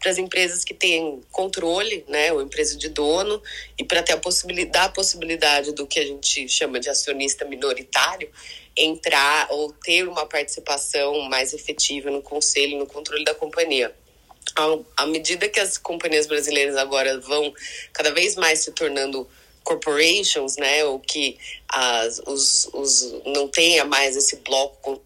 para 0.03 0.11
as 0.11 0.17
empresas 0.17 0.65
que 0.65 0.73
têm 0.73 1.21
controle, 1.31 2.03
né, 2.09 2.33
ou 2.33 2.41
empresa 2.41 2.77
de 2.77 2.89
dono, 2.89 3.41
e 3.77 3.85
para 3.85 4.03
ter 4.03 4.11
a 4.11 4.17
possibilidade, 4.17 4.87
a 4.87 4.89
possibilidade 4.89 5.71
do 5.71 5.87
que 5.87 5.97
a 5.97 6.05
gente 6.05 6.49
chama 6.49 6.77
de 6.77 6.89
acionista 6.89 7.45
minoritário 7.45 8.29
entrar 8.75 9.47
ou 9.49 9.71
ter 9.71 10.05
uma 10.05 10.25
participação 10.25 11.21
mais 11.29 11.53
efetiva 11.53 12.11
no 12.11 12.21
conselho, 12.21 12.77
no 12.77 12.85
controle 12.85 13.23
da 13.23 13.33
companhia. 13.33 13.95
À 14.97 15.05
medida 15.05 15.47
que 15.47 15.59
as 15.59 15.77
companhias 15.77 16.27
brasileiras 16.27 16.75
agora 16.75 17.17
vão 17.21 17.53
cada 17.93 18.11
vez 18.11 18.35
mais 18.35 18.59
se 18.59 18.73
tornando 18.73 19.25
corporations, 19.63 20.57
né, 20.57 20.83
ou 20.83 20.99
que 20.99 21.37
as, 21.69 22.19
os, 22.27 22.69
os, 22.73 23.21
não 23.25 23.47
tenha 23.47 23.85
mais 23.85 24.17
esse 24.17 24.35
bloco 24.37 25.01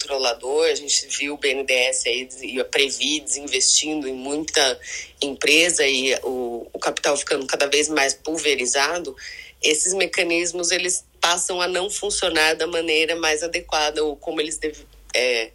controlador, 0.00 0.66
a 0.66 0.74
gente 0.74 1.06
viu 1.06 1.34
o 1.34 1.36
BNDES 1.36 2.06
aí 2.06 2.28
e 2.42 2.60
a 2.60 2.64
Previ 2.64 3.20
desinvestindo 3.20 4.08
em 4.08 4.14
muita 4.14 4.80
empresa 5.20 5.86
e 5.86 6.14
o, 6.22 6.66
o 6.72 6.78
capital 6.78 7.16
ficando 7.16 7.46
cada 7.46 7.66
vez 7.66 7.88
mais 7.88 8.14
pulverizado, 8.14 9.14
esses 9.62 9.92
mecanismos 9.92 10.70
eles 10.70 11.04
passam 11.20 11.60
a 11.60 11.68
não 11.68 11.90
funcionar 11.90 12.54
da 12.54 12.66
maneira 12.66 13.14
mais 13.16 13.42
adequada 13.42 14.02
ou 14.02 14.16
como 14.16 14.40
eles 14.40 14.56
devem, 14.56 14.86
é, 15.14 15.50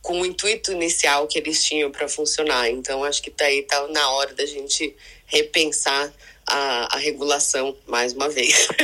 com 0.00 0.22
o 0.22 0.26
intuito 0.26 0.72
inicial 0.72 1.26
que 1.26 1.38
eles 1.38 1.62
tinham 1.62 1.90
para 1.90 2.08
funcionar. 2.08 2.70
Então, 2.70 3.04
acho 3.04 3.22
que 3.22 3.30
daí 3.30 3.62
tá 3.62 3.86
na 3.88 4.10
hora 4.12 4.32
da 4.32 4.46
gente 4.46 4.96
repensar 5.26 6.10
a, 6.46 6.96
a 6.96 6.98
regulação 6.98 7.76
mais 7.86 8.14
uma 8.14 8.30
vez. 8.30 8.68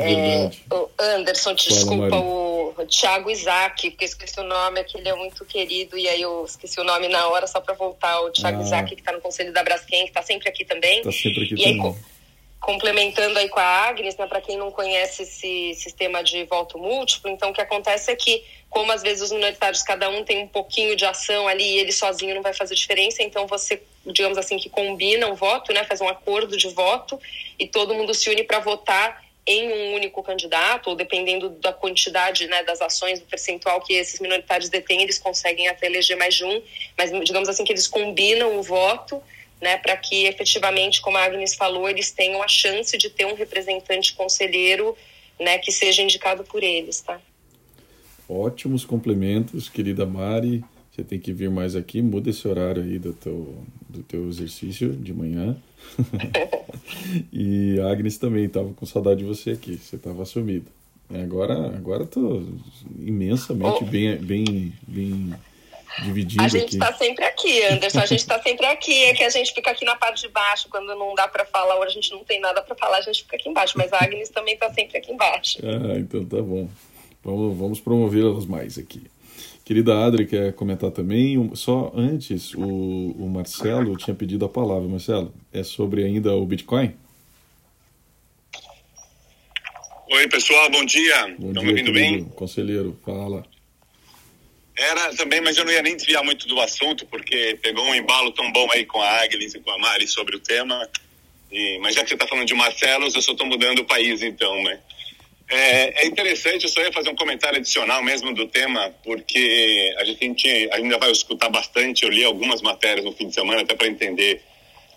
é, 0.00 0.50
Anderson, 0.98 1.54
desculpa, 1.54 2.16
o, 2.16 2.47
o 2.76 2.86
Thiago 2.86 3.30
Isaac, 3.30 3.90
porque 3.90 4.04
eu 4.04 4.08
esqueci 4.08 4.40
o 4.40 4.44
nome, 4.44 4.82
que 4.84 4.98
ele 4.98 5.08
é 5.08 5.14
muito 5.14 5.44
querido, 5.44 5.96
e 5.96 6.08
aí 6.08 6.22
eu 6.22 6.44
esqueci 6.44 6.80
o 6.80 6.84
nome 6.84 7.08
na 7.08 7.28
hora, 7.28 7.46
só 7.46 7.60
para 7.60 7.74
voltar. 7.74 8.20
O 8.20 8.30
Thiago 8.30 8.60
ah. 8.60 8.62
Isaac, 8.62 8.94
que 8.94 9.00
está 9.00 9.12
no 9.12 9.20
Conselho 9.20 9.52
da 9.52 9.62
Braskem, 9.62 10.04
que 10.04 10.10
está 10.10 10.22
sempre 10.22 10.48
aqui 10.48 10.64
também. 10.64 10.98
Está 10.98 11.12
sempre 11.12 11.44
aqui 11.44 11.54
e 11.54 11.76
também. 11.76 11.92
Aí, 11.92 12.18
complementando 12.60 13.38
aí 13.38 13.48
com 13.48 13.60
a 13.60 13.62
Agnes, 13.62 14.16
né, 14.16 14.26
para 14.26 14.40
quem 14.40 14.56
não 14.56 14.70
conhece 14.70 15.22
esse 15.22 15.74
sistema 15.74 16.22
de 16.22 16.44
voto 16.44 16.78
múltiplo, 16.78 17.30
então 17.30 17.50
o 17.50 17.52
que 17.52 17.60
acontece 17.60 18.10
é 18.10 18.16
que, 18.16 18.44
como 18.68 18.90
às 18.90 19.02
vezes 19.02 19.22
os 19.22 19.32
minoritários, 19.32 19.82
cada 19.82 20.08
um 20.10 20.24
tem 20.24 20.42
um 20.42 20.48
pouquinho 20.48 20.96
de 20.96 21.04
ação 21.04 21.46
ali 21.46 21.64
e 21.64 21.78
ele 21.78 21.92
sozinho 21.92 22.34
não 22.34 22.42
vai 22.42 22.52
fazer 22.52 22.74
diferença, 22.74 23.22
então 23.22 23.46
você, 23.46 23.80
digamos 24.04 24.36
assim, 24.36 24.58
que 24.58 24.68
combina 24.68 25.28
um 25.28 25.34
voto, 25.34 25.72
né, 25.72 25.84
faz 25.84 26.00
um 26.00 26.08
acordo 26.08 26.56
de 26.56 26.68
voto 26.68 27.18
e 27.58 27.66
todo 27.66 27.94
mundo 27.94 28.12
se 28.12 28.28
une 28.28 28.42
para 28.42 28.58
votar 28.58 29.27
em 29.48 29.72
um 29.72 29.94
único 29.94 30.22
candidato, 30.22 30.90
ou 30.90 30.94
dependendo 30.94 31.48
da 31.48 31.72
quantidade 31.72 32.46
né, 32.46 32.62
das 32.64 32.82
ações, 32.82 33.18
do 33.18 33.26
percentual 33.26 33.80
que 33.80 33.94
esses 33.94 34.20
minoritários 34.20 34.68
detêm, 34.68 35.02
eles 35.02 35.18
conseguem 35.18 35.68
até 35.68 35.86
eleger 35.86 36.18
mais 36.18 36.34
de 36.34 36.44
um, 36.44 36.62
mas 36.96 37.10
digamos 37.24 37.48
assim 37.48 37.64
que 37.64 37.72
eles 37.72 37.86
combinam 37.86 38.58
o 38.58 38.62
voto 38.62 39.22
né, 39.60 39.78
para 39.78 39.96
que 39.96 40.26
efetivamente, 40.26 41.00
como 41.00 41.16
a 41.16 41.24
Agnes 41.24 41.54
falou, 41.54 41.88
eles 41.88 42.10
tenham 42.10 42.42
a 42.42 42.48
chance 42.48 42.96
de 42.96 43.10
ter 43.10 43.26
um 43.26 43.34
representante 43.34 44.14
conselheiro 44.14 44.96
né, 45.40 45.58
que 45.58 45.72
seja 45.72 46.02
indicado 46.02 46.44
por 46.44 46.62
eles. 46.62 47.00
Tá? 47.00 47.20
Ótimos 48.28 48.84
complementos, 48.84 49.68
querida 49.68 50.04
Mari. 50.04 50.62
Você 50.92 51.02
tem 51.02 51.18
que 51.18 51.32
vir 51.32 51.48
mais 51.48 51.74
aqui, 51.74 52.02
muda 52.02 52.28
esse 52.28 52.46
horário 52.46 52.82
aí 52.82 52.98
do 52.98 53.12
teu, 53.12 53.56
do 53.88 54.02
teu 54.02 54.28
exercício 54.28 54.92
de 54.92 55.14
manhã. 55.14 55.56
e 57.32 57.78
a 57.80 57.90
Agnes 57.90 58.18
também 58.18 58.44
estava 58.44 58.72
com 58.72 58.86
saudade 58.86 59.20
de 59.20 59.24
você 59.24 59.50
aqui, 59.50 59.76
você 59.76 59.96
estava 59.96 60.24
sumido. 60.24 60.70
Agora, 61.10 61.68
agora 61.68 62.04
tô 62.04 62.42
imensamente 62.98 63.82
oh. 63.82 63.86
bem, 63.86 64.16
bem, 64.16 64.72
bem 64.86 65.34
dividindo 66.04 66.42
A 66.42 66.48
gente 66.48 66.74
está 66.74 66.92
sempre 66.92 67.24
aqui, 67.24 67.62
Anderson. 67.64 68.00
A 68.00 68.06
gente 68.06 68.20
está 68.20 68.40
sempre 68.42 68.66
aqui. 68.66 69.04
É 69.04 69.14
que 69.14 69.24
a 69.24 69.30
gente 69.30 69.54
fica 69.54 69.70
aqui 69.70 69.84
na 69.84 69.96
parte 69.96 70.26
de 70.26 70.28
baixo 70.28 70.68
quando 70.70 70.94
não 70.94 71.14
dá 71.14 71.26
para 71.26 71.46
falar, 71.46 71.76
ou 71.76 71.82
a 71.82 71.88
gente 71.88 72.10
não 72.10 72.22
tem 72.24 72.40
nada 72.40 72.60
para 72.62 72.74
falar, 72.74 72.98
a 72.98 73.02
gente 73.02 73.22
fica 73.22 73.36
aqui 73.36 73.48
embaixo. 73.48 73.74
Mas 73.76 73.92
a 73.92 74.04
Agnes 74.04 74.28
também 74.28 74.54
está 74.54 74.72
sempre 74.72 74.98
aqui 74.98 75.12
embaixo. 75.12 75.58
Ah, 75.62 75.98
então 75.98 76.24
tá 76.24 76.42
bom. 76.42 76.68
Vamos, 77.24 77.58
vamos 77.58 77.80
promovê-las 77.80 78.46
mais 78.46 78.78
aqui. 78.78 79.02
Querida 79.64 79.98
Adri, 80.04 80.26
quer 80.26 80.52
comentar 80.54 80.90
também? 80.90 81.50
Só 81.54 81.92
antes, 81.94 82.54
o, 82.54 82.62
o 82.62 83.28
Marcelo 83.28 83.96
tinha 83.96 84.14
pedido 84.14 84.44
a 84.44 84.48
palavra. 84.48 84.88
Marcelo, 84.88 85.34
é 85.52 85.62
sobre 85.62 86.04
ainda 86.04 86.34
o 86.34 86.46
Bitcoin? 86.46 86.94
Oi, 90.10 90.28
pessoal, 90.28 90.70
bom 90.70 90.84
dia. 90.84 91.36
Bom 91.38 91.48
Estão 91.48 91.62
me 91.62 91.70
ouvindo 91.70 91.92
bem? 91.92 92.24
Conselheiro, 92.24 92.98
fala. 93.04 93.44
Era 94.78 95.14
também, 95.16 95.40
mas 95.40 95.56
eu 95.58 95.64
não 95.64 95.72
ia 95.72 95.82
nem 95.82 95.96
desviar 95.96 96.24
muito 96.24 96.46
do 96.46 96.60
assunto, 96.60 97.04
porque 97.06 97.58
pegou 97.60 97.84
um 97.84 97.94
embalo 97.94 98.32
tão 98.32 98.50
bom 98.52 98.68
aí 98.72 98.86
com 98.86 99.02
a 99.02 99.22
Agnes 99.22 99.54
e 99.54 99.60
com 99.60 99.70
a 99.70 99.78
Mari 99.78 100.06
sobre 100.06 100.36
o 100.36 100.40
tema. 100.40 100.88
E, 101.50 101.78
mas 101.80 101.94
já 101.94 102.02
que 102.02 102.08
você 102.08 102.14
está 102.14 102.26
falando 102.26 102.46
de 102.46 102.54
Marcelos, 102.54 103.14
eu 103.14 103.22
só 103.22 103.32
estou 103.32 103.46
mudando 103.46 103.80
o 103.80 103.84
país 103.84 104.22
então, 104.22 104.62
né? 104.62 104.80
É, 105.50 106.02
é, 106.02 106.06
interessante, 106.06 106.64
eu 106.64 106.68
só 106.68 106.82
ia 106.82 106.92
fazer 106.92 107.08
um 107.08 107.16
comentário 107.16 107.58
adicional 107.58 108.02
mesmo 108.02 108.34
do 108.34 108.46
tema, 108.46 108.94
porque 109.02 109.94
a 109.96 110.04
gente 110.04 110.46
ainda 110.72 110.98
vai 110.98 111.10
escutar 111.10 111.48
bastante, 111.48 112.04
eu 112.04 112.10
li 112.10 112.22
algumas 112.22 112.60
matérias 112.60 113.04
no 113.04 113.12
fim 113.12 113.28
de 113.28 113.34
semana 113.34 113.62
até 113.62 113.74
para 113.74 113.86
entender 113.86 114.42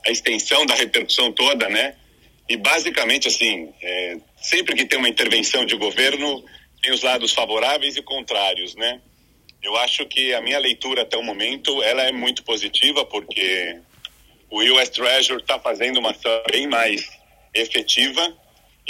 a 0.05 0.11
extensão 0.11 0.65
da 0.65 0.75
repercussão 0.75 1.31
toda, 1.31 1.69
né? 1.69 1.95
E 2.49 2.57
basicamente, 2.57 3.29
assim, 3.29 3.73
é, 3.81 4.17
sempre 4.41 4.75
que 4.75 4.85
tem 4.85 4.99
uma 4.99 5.07
intervenção 5.07 5.65
de 5.65 5.77
governo, 5.77 6.43
tem 6.81 6.91
os 6.91 7.01
lados 7.01 7.31
favoráveis 7.31 7.95
e 7.95 8.01
contrários, 8.01 8.75
né? 8.75 8.99
Eu 9.63 9.77
acho 9.77 10.05
que 10.05 10.33
a 10.33 10.41
minha 10.41 10.59
leitura 10.59 11.03
até 11.03 11.15
o 11.15 11.23
momento 11.23 11.81
ela 11.83 12.01
é 12.03 12.11
muito 12.11 12.43
positiva 12.43 13.05
porque 13.05 13.79
o 14.49 14.59
US 14.73 14.89
Treasury 14.89 15.39
está 15.41 15.59
fazendo 15.59 15.99
uma 15.99 16.11
ação 16.11 16.43
bem 16.51 16.67
mais 16.67 17.09
efetiva 17.53 18.35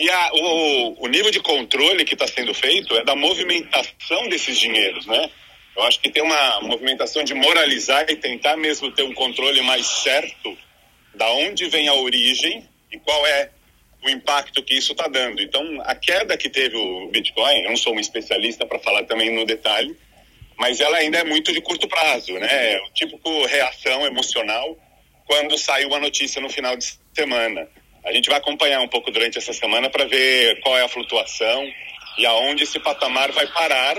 e 0.02 0.10
a, 0.10 0.32
o, 0.34 1.06
o 1.06 1.08
nível 1.08 1.30
de 1.30 1.40
controle 1.40 2.04
que 2.04 2.16
está 2.16 2.28
sendo 2.28 2.54
feito 2.56 2.96
é 2.98 3.04
da 3.04 3.16
movimentação 3.16 4.28
desses 4.30 4.58
dinheiros, 4.58 5.06
né? 5.06 5.30
Eu 5.76 5.84
acho 5.84 6.00
que 6.02 6.10
tem 6.10 6.24
uma 6.24 6.62
movimentação 6.62 7.24
de 7.24 7.36
moralizar 7.36 8.06
e 8.10 8.16
tentar 8.16 8.58
mesmo 8.58 8.92
ter 8.92 9.04
um 9.04 9.14
controle 9.14 9.62
mais 9.62 9.86
certo 9.86 10.58
da 11.14 11.32
onde 11.32 11.68
vem 11.68 11.88
a 11.88 11.94
origem 11.94 12.68
e 12.92 12.98
qual 12.98 13.28
é 13.28 13.52
o 14.04 14.10
impacto 14.10 14.64
que 14.64 14.74
isso 14.74 14.94
está 14.94 15.08
dando. 15.08 15.40
Então, 15.40 15.64
a 15.84 15.94
queda 15.94 16.36
que 16.36 16.50
teve 16.50 16.76
o 16.76 17.08
Bitcoin, 17.10 17.62
eu 17.62 17.70
não 17.70 17.78
sou 17.78 17.94
um 17.94 18.00
especialista 18.00 18.66
para 18.66 18.80
falar 18.80 19.04
também 19.04 19.30
no 19.30 19.46
detalhe, 19.46 19.96
mas 20.58 20.82
ela 20.82 20.98
ainda 20.98 21.20
é 21.20 21.24
muito 21.24 21.54
de 21.54 21.62
curto 21.62 21.88
prazo, 21.88 22.34
né? 22.34 22.78
O 22.88 22.94
típico 22.94 23.46
reação 23.46 24.04
emocional 24.06 24.76
quando 25.28 25.58
saiu 25.60 25.94
a 25.94 26.00
notícia 26.00 26.42
no 26.42 26.50
final 26.50 26.76
de 26.76 26.86
semana. 27.14 27.70
A 28.04 28.12
gente 28.12 28.30
vai 28.30 28.40
acompanhar 28.40 28.82
um 28.82 28.88
pouco 28.88 29.12
durante 29.12 29.38
essa 29.38 29.54
semana 29.54 29.90
para 29.90 30.06
ver 30.06 30.60
qual 30.62 30.78
é 30.78 30.84
a 30.84 30.88
flutuação 30.88 31.68
e 32.18 32.26
aonde 32.26 32.64
esse 32.64 32.80
patamar 32.80 33.32
vai 33.32 33.46
parar. 33.48 33.98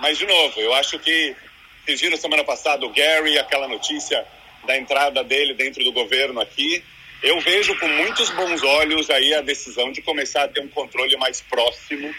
Mas, 0.00 0.18
de 0.18 0.26
novo, 0.26 0.60
eu 0.60 0.72
acho 0.74 0.98
que 0.98 1.36
vocês 1.84 2.00
viram 2.00 2.16
semana 2.16 2.42
passada 2.42 2.86
o 2.86 2.90
Gary, 2.90 3.38
aquela 3.38 3.68
notícia 3.68 4.24
da 4.66 4.76
entrada 4.78 5.22
dele 5.22 5.52
dentro 5.54 5.84
do 5.84 5.92
governo 5.92 6.40
aqui. 6.40 6.82
Eu 7.22 7.38
vejo 7.40 7.78
com 7.78 7.86
muitos 7.86 8.30
bons 8.30 8.62
olhos 8.62 9.10
aí 9.10 9.34
a 9.34 9.42
decisão 9.42 9.92
de 9.92 10.00
começar 10.00 10.44
a 10.44 10.48
ter 10.48 10.60
um 10.60 10.68
controle 10.68 11.16
mais 11.18 11.42
próximo 11.42 12.14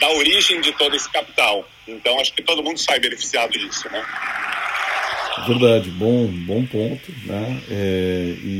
da 0.00 0.10
origem 0.10 0.60
de 0.60 0.72
todo 0.72 0.94
esse 0.96 1.10
capital. 1.10 1.68
Então, 1.86 2.18
acho 2.18 2.32
que 2.32 2.42
todo 2.42 2.62
mundo 2.62 2.78
sai 2.78 2.98
beneficiado 2.98 3.52
disso, 3.52 3.88
né? 3.90 4.04
Verdade, 5.46 5.90
bom, 5.90 6.26
bom 6.26 6.66
ponto, 6.66 7.12
né? 7.24 7.62
É, 7.70 8.34
e 8.42 8.55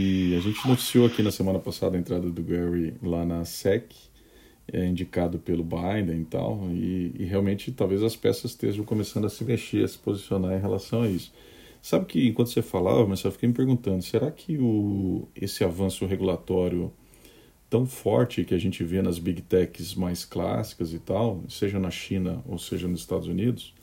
gente 0.46 0.68
noticiou 0.68 1.06
aqui 1.06 1.22
na 1.22 1.32
semana 1.32 1.58
passada 1.58 1.96
a 1.96 2.00
entrada 2.00 2.30
do 2.30 2.42
Gary 2.42 2.94
lá 3.02 3.24
na 3.24 3.44
SEC, 3.44 3.84
é, 4.72 4.86
indicado 4.86 5.38
pelo 5.38 5.64
Biden 5.64 6.20
e 6.20 6.24
tal, 6.24 6.68
e, 6.70 7.12
e, 7.18 7.24
realmente 7.24 7.72
talvez 7.72 8.02
as 8.02 8.16
peças 8.16 8.52
estejam 8.52 8.84
começando 8.84 9.24
a 9.24 9.28
se 9.28 9.44
mexer, 9.44 9.84
a 9.84 9.88
se 9.88 9.98
posicionar 9.98 10.56
em 10.56 10.60
relação 10.60 11.02
a 11.02 11.08
isso. 11.08 11.32
Sabe 11.82 12.06
que 12.06 12.26
enquanto 12.28 12.50
você 12.50 12.62
falava, 12.62 13.06
mas 13.06 13.22
eu 13.22 13.32
fiquei 13.32 13.48
me 13.48 13.54
perguntando, 13.54 14.02
será 14.02 14.30
que 14.30 14.58
o, 14.58 15.28
esse 15.34 15.64
avanço 15.64 16.06
regulatório 16.06 16.92
tão 17.68 17.84
forte 17.84 18.44
que 18.44 18.54
a 18.54 18.58
gente 18.58 18.84
vê 18.84 19.02
nas 19.02 19.18
big 19.18 19.42
techs 19.42 19.94
mais 19.94 20.24
clássicas 20.24 20.92
e 20.92 20.98
tal, 20.98 21.42
seja 21.48 21.78
na 21.78 21.90
China 21.90 22.42
ou 22.46 22.58
seja 22.58 22.86
nos 22.88 23.00
Estados 23.00 23.26
Unidos, 23.26 23.74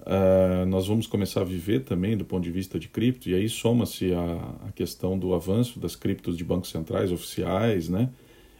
uh, 0.00 0.66
nós 0.66 0.86
vamos 0.86 1.06
começar 1.06 1.40
a 1.40 1.44
viver 1.44 1.84
também 1.84 2.16
do 2.16 2.24
ponto 2.24 2.42
de 2.42 2.50
vista 2.50 2.78
de 2.78 2.88
cripto, 2.88 3.28
e 3.28 3.34
aí 3.34 3.48
soma-se 3.48 4.12
a, 4.12 4.56
a, 4.68 4.72
questão 4.72 5.18
do 5.18 5.34
avanço 5.34 5.78
das 5.78 5.96
criptos 5.96 6.36
de 6.36 6.44
bancos 6.44 6.70
centrais 6.70 7.12
oficiais, 7.12 7.88
né? 7.88 8.10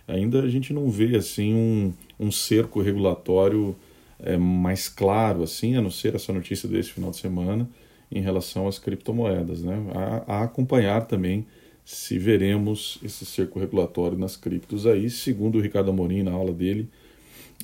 Ainda 0.09 0.43
a 0.43 0.49
gente 0.49 0.73
não 0.73 0.89
vê 0.89 1.17
assim 1.17 1.55
um, 1.55 1.93
um 2.19 2.31
cerco 2.31 2.81
regulatório 2.81 3.75
é, 4.21 4.37
mais 4.37 4.89
claro, 4.89 5.43
assim, 5.43 5.77
a 5.77 5.83
não 5.83 5.91
ser 5.91 6.15
essa 6.15 6.33
notícia 6.33 6.69
desse 6.69 6.91
final 6.91 7.11
de 7.11 7.17
semana 7.17 7.69
em 8.11 8.21
relação 8.21 8.69
às 8.69 8.79
criptomoedas, 8.79 9.63
né? 9.63 9.77
A, 9.95 10.39
a 10.39 10.43
acompanhar 10.45 11.07
também 11.07 11.45
se 11.85 12.19
veremos 12.19 12.99
esse 13.03 13.25
cerco 13.25 13.59
regulatório 13.59 14.19
nas 14.19 14.37
criptos 14.37 14.87
aí, 14.87 15.09
segundo 15.09 15.59
o 15.59 15.61
Ricardo 15.61 15.91
Amorim 15.91 16.23
na 16.23 16.33
aula 16.33 16.53
dele 16.53 16.89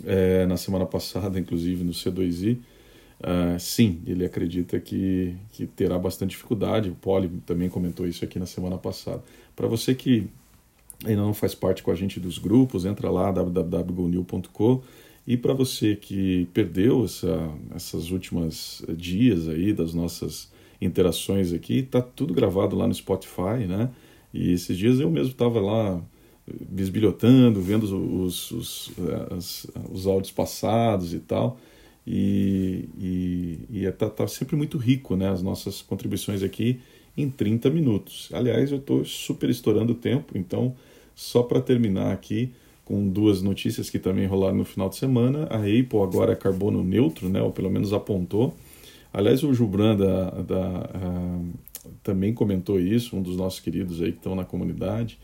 é, 0.05 0.47
na 0.47 0.57
semana 0.57 0.87
passada, 0.87 1.39
inclusive 1.39 1.85
no 1.85 1.93
C2I, 1.93 2.59
uh, 3.23 3.59
sim, 3.59 4.01
ele 4.07 4.25
acredita 4.25 4.79
que, 4.79 5.35
que 5.53 5.67
terá 5.67 5.99
bastante 5.99 6.31
dificuldade. 6.31 6.91
O 6.91 6.95
Poli 6.95 7.29
também 7.47 7.69
comentou 7.69 8.07
isso 8.07 8.25
aqui 8.25 8.39
na 8.39 8.47
semana 8.47 8.77
passada. 8.79 9.23
Para 9.57 9.67
você 9.67 9.95
que 9.95 10.29
ainda 11.05 11.23
não 11.23 11.35
faz 11.35 11.55
parte 11.55 11.83
com 11.83 11.91
a 11.91 11.95
gente 11.95 12.21
dos 12.21 12.39
grupos, 12.39 12.85
entra 12.85 13.11
lá 13.11 13.31
www.gonil.com 13.31 14.83
e 15.27 15.37
para 15.37 15.55
você 15.55 15.95
que 15.95 16.49
perdeu 16.53 17.05
essa, 17.05 17.51
essas 17.75 18.11
últimas 18.11 18.83
dias 18.97 19.49
aí 19.49 19.73
das 19.73 19.95
nossas 19.95 20.51
interações 20.81 21.53
aqui, 21.53 21.83
tá 21.83 22.03
tudo 22.03 22.35
gravado 22.35 22.75
lá 22.75 22.89
no 22.89 22.95
Spotify, 22.95 23.67
né? 23.69 23.91
E 24.35 24.53
esses 24.53 24.77
dias 24.77 24.99
eu 24.99 25.11
mesmo 25.11 25.31
estava 25.31 25.61
lá 25.61 26.03
bisbilhotando, 26.47 27.61
vendo 27.61 27.85
os, 27.85 28.51
os, 28.51 28.91
os, 29.31 29.67
os 29.91 30.07
áudios 30.07 30.33
passados 30.33 31.15
e 31.15 31.21
tal. 31.21 31.59
E, 32.07 32.89
e, 32.99 33.59
e 33.71 33.87
é, 33.87 33.93
tá, 33.93 34.11
tá, 34.11 34.27
sempre 34.27 34.57
muito 34.57 34.77
rico, 34.79 35.17
né? 35.17 35.29
As 35.31 35.43
nossas 35.43 35.83
contribuições 35.83 36.43
aqui 36.43 36.81
em 37.17 37.31
30 37.31 37.71
minutos. 37.71 38.29
Aliás, 38.33 38.73
eu 38.73 38.79
estou 38.79 39.05
super 39.05 39.49
estourando 39.51 39.93
o 39.93 39.97
tempo, 39.97 40.37
então, 40.37 40.75
só 41.15 41.43
para 41.43 41.61
terminar 41.61 42.13
aqui 42.13 42.53
com 42.85 43.09
duas 43.09 43.43
notícias 43.43 43.89
que 43.89 43.99
também 43.99 44.27
rolaram 44.27 44.57
no 44.57 44.65
final 44.65 44.89
de 44.89 44.97
semana, 44.97 45.47
a 45.51 45.59
Apple 45.59 46.01
agora 46.03 46.33
é 46.33 46.37
carbono 46.37 46.83
neutro, 46.83 47.29
né? 47.29 47.41
Ou 47.41 47.53
pelo 47.53 47.71
menos 47.71 47.93
apontou. 47.93 48.55
Aliás, 49.13 49.45
o 49.45 49.55
Jubran 49.55 49.97
da, 49.97 50.31
da 50.31 50.91
uh, 50.95 51.53
também 52.03 52.33
comentou 52.33 52.81
isso, 52.81 53.17
um 53.17 53.23
dos 53.23 53.37
nossos 53.37 53.61
queridos 53.61 54.01
aí 54.01 54.11
que 54.11 54.19
estão 54.19 54.35
na 54.35 54.45
comunidade. 54.45 55.19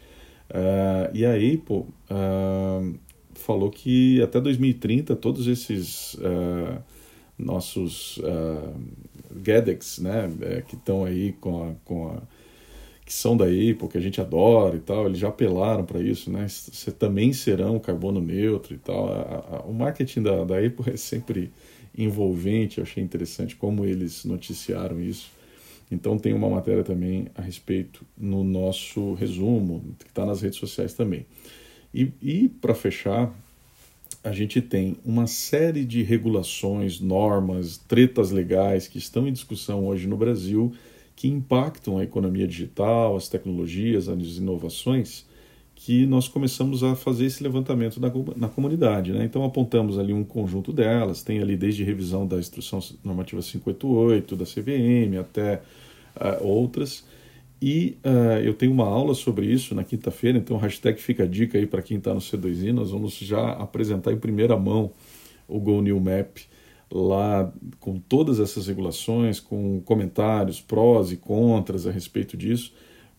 Uh, 0.50 1.10
e 1.14 1.24
a 1.26 1.32
Apple 1.32 1.84
uh, 2.10 2.98
falou 3.38 3.70
que 3.70 4.20
até 4.22 4.40
2030 4.40 5.16
todos 5.16 5.46
esses 5.46 6.14
uh, 6.14 6.82
nossos 7.38 8.20
GADEX, 9.30 9.98
né, 9.98 10.30
é, 10.40 10.62
que 10.62 10.74
estão 10.74 11.04
aí 11.04 11.32
com 11.34 11.70
a, 11.70 11.74
com 11.84 12.08
a 12.08 12.22
que 13.08 13.14
são 13.14 13.34
da 13.34 13.46
Apple, 13.46 13.88
que 13.90 13.96
a 13.96 14.00
gente 14.02 14.20
adora 14.20 14.76
e 14.76 14.80
tal, 14.80 15.06
eles 15.06 15.18
já 15.18 15.28
apelaram 15.28 15.82
para 15.82 15.98
isso, 15.98 16.30
né? 16.30 16.46
Você 16.46 16.90
também 16.90 17.32
serão 17.32 17.78
carbono 17.78 18.20
neutro 18.20 18.74
e 18.74 18.78
tal. 18.78 19.08
A, 19.10 19.56
a, 19.56 19.60
o 19.62 19.72
marketing 19.72 20.20
da, 20.20 20.44
da 20.44 20.58
Apple 20.58 20.92
é 20.92 20.96
sempre 20.98 21.50
envolvente, 21.96 22.76
eu 22.76 22.84
achei 22.84 23.02
interessante 23.02 23.56
como 23.56 23.86
eles 23.86 24.26
noticiaram 24.26 25.00
isso. 25.00 25.30
Então 25.90 26.18
tem 26.18 26.34
uma 26.34 26.50
matéria 26.50 26.84
também 26.84 27.28
a 27.34 27.40
respeito 27.40 28.04
no 28.14 28.44
nosso 28.44 29.14
resumo, 29.14 29.82
que 30.00 30.10
está 30.10 30.26
nas 30.26 30.42
redes 30.42 30.58
sociais 30.58 30.92
também. 30.92 31.24
E, 31.92 32.10
e 32.20 32.48
para 32.48 32.74
fechar, 32.74 33.32
a 34.22 34.32
gente 34.32 34.60
tem 34.60 34.96
uma 35.04 35.26
série 35.26 35.84
de 35.84 36.02
regulações, 36.02 37.00
normas, 37.00 37.78
tretas 37.78 38.30
legais 38.30 38.86
que 38.88 38.98
estão 38.98 39.26
em 39.26 39.32
discussão 39.32 39.86
hoje 39.86 40.06
no 40.06 40.16
Brasil 40.16 40.72
que 41.18 41.26
impactam 41.26 41.98
a 41.98 42.04
economia 42.04 42.46
digital, 42.46 43.16
as 43.16 43.28
tecnologias, 43.28 44.08
as 44.08 44.36
inovações, 44.36 45.26
que 45.74 46.06
nós 46.06 46.28
começamos 46.28 46.84
a 46.84 46.94
fazer 46.94 47.24
esse 47.26 47.42
levantamento 47.42 47.98
na, 47.98 48.08
na 48.36 48.48
comunidade. 48.48 49.10
Né? 49.10 49.24
Então 49.24 49.42
apontamos 49.42 49.98
ali 49.98 50.12
um 50.12 50.22
conjunto 50.22 50.72
delas, 50.72 51.20
tem 51.24 51.40
ali 51.40 51.56
desde 51.56 51.82
revisão 51.82 52.24
da 52.24 52.38
Instrução 52.38 52.78
Normativa 53.02 53.42
588, 53.42 54.36
da 54.36 54.44
CVM, 54.44 55.18
até 55.20 55.60
uh, 56.14 56.46
outras. 56.46 57.04
E 57.60 57.98
uh, 58.04 58.40
eu 58.40 58.54
tenho 58.54 58.70
uma 58.70 58.86
aula 58.86 59.14
sobre 59.14 59.46
isso 59.46 59.74
na 59.74 59.82
quinta-feira, 59.82 60.38
então 60.38 60.56
hashtag 60.56 61.00
fica 61.00 61.24
a 61.24 61.26
dica 61.26 61.58
aí 61.58 61.66
para 61.66 61.82
quem 61.82 61.98
está 61.98 62.14
no 62.14 62.20
C2I, 62.20 62.72
nós 62.72 62.92
vamos 62.92 63.14
já 63.14 63.52
apresentar 63.52 64.12
em 64.12 64.18
primeira 64.18 64.56
mão 64.56 64.92
o 65.48 65.58
Go 65.58 65.80
New 65.80 65.98
Map 65.98 66.38
lá 66.90 67.52
com 67.80 67.98
todas 67.98 68.40
essas 68.40 68.66
regulações, 68.66 69.40
com 69.40 69.80
comentários, 69.82 70.60
prós 70.60 71.12
e 71.12 71.16
contras 71.16 71.86
a 71.86 71.90
respeito 71.90 72.36
disso. 72.36 72.72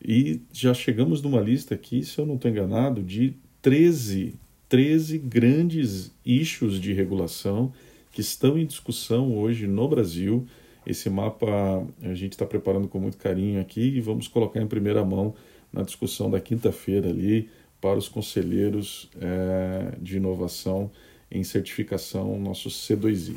E 0.04 0.41
já 0.52 0.73
chegamos 0.73 1.21
numa 1.21 1.41
lista 1.41 1.75
aqui, 1.75 2.04
se 2.04 2.17
eu 2.17 2.25
não 2.25 2.36
estou 2.36 2.49
enganado, 2.49 3.04
de 3.04 3.36
13, 3.62 4.36
13 4.67 5.17
grandes 5.17 6.12
issues 6.25 6.80
de 6.80 6.93
regulação 6.93 7.71
que 8.12 8.21
estão 8.21 8.58
em 8.58 8.65
discussão 8.65 9.38
hoje 9.38 9.67
no 9.67 9.88
Brasil 9.88 10.47
esse 10.89 11.10
mapa 11.10 11.86
a 12.02 12.13
gente 12.15 12.34
está 12.34 12.45
preparando 12.45 12.88
com 12.88 12.99
muito 12.99 13.17
carinho 13.17 13.62
aqui 13.62 13.82
e 13.82 14.02
vamos 14.02 14.28
colocar 14.28 14.62
em 14.62 14.67
primeira 14.67 15.06
mão 15.06 15.36
na 15.71 15.84
discussão 15.84 16.32
da 16.32 16.39
quinta-feira 16.39 17.10
ali 17.10 17.47
para 17.80 17.97
os 17.97 18.10
conselheiros 18.10 19.10
é, 19.21 19.93
de 20.02 20.17
inovação 20.17 20.89
em 21.32 21.43
certificação, 21.43 22.39
nosso 22.39 22.69
C2I. 22.69 23.36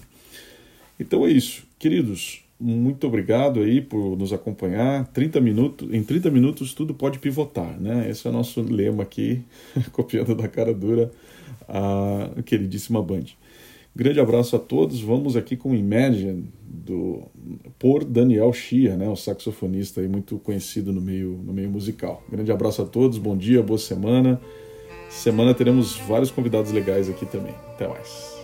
Então 0.98 1.26
é 1.26 1.30
isso, 1.30 1.64
queridos. 1.78 2.42
Muito 2.58 3.06
obrigado 3.06 3.60
aí 3.60 3.82
por 3.82 4.16
nos 4.16 4.32
acompanhar. 4.32 5.06
30 5.08 5.40
minutos, 5.40 5.92
em 5.92 6.02
30 6.02 6.30
minutos 6.30 6.72
tudo 6.72 6.94
pode 6.94 7.18
pivotar, 7.18 7.78
né? 7.78 8.08
Esse 8.08 8.26
é 8.26 8.30
o 8.30 8.32
nosso 8.32 8.62
lema 8.62 9.02
aqui, 9.02 9.42
copiando 9.92 10.34
da 10.34 10.48
cara 10.48 10.72
dura 10.72 11.10
a 11.68 12.42
queridíssima 12.42 13.02
Band. 13.02 13.24
Grande 13.94 14.20
abraço 14.20 14.56
a 14.56 14.58
todos. 14.58 15.00
Vamos 15.00 15.36
aqui 15.36 15.56
com 15.56 15.74
Imagine 15.74 16.50
do 16.64 17.22
por 17.78 18.04
Daniel 18.04 18.52
Chia, 18.52 18.96
né, 18.96 19.08
o 19.08 19.16
saxofonista 19.16 20.00
aí 20.00 20.08
muito 20.08 20.38
conhecido 20.38 20.92
no 20.92 21.00
meio 21.00 21.38
no 21.44 21.52
meio 21.52 21.70
musical. 21.70 22.22
Grande 22.30 22.50
abraço 22.50 22.82
a 22.82 22.86
todos. 22.86 23.18
Bom 23.18 23.36
dia, 23.36 23.62
boa 23.62 23.78
semana. 23.78 24.40
Semana 25.10 25.52
teremos 25.52 25.96
vários 26.08 26.30
convidados 26.30 26.72
legais 26.72 27.10
aqui 27.10 27.26
também. 27.26 27.54
Até 27.74 27.86
mais. 27.86 28.41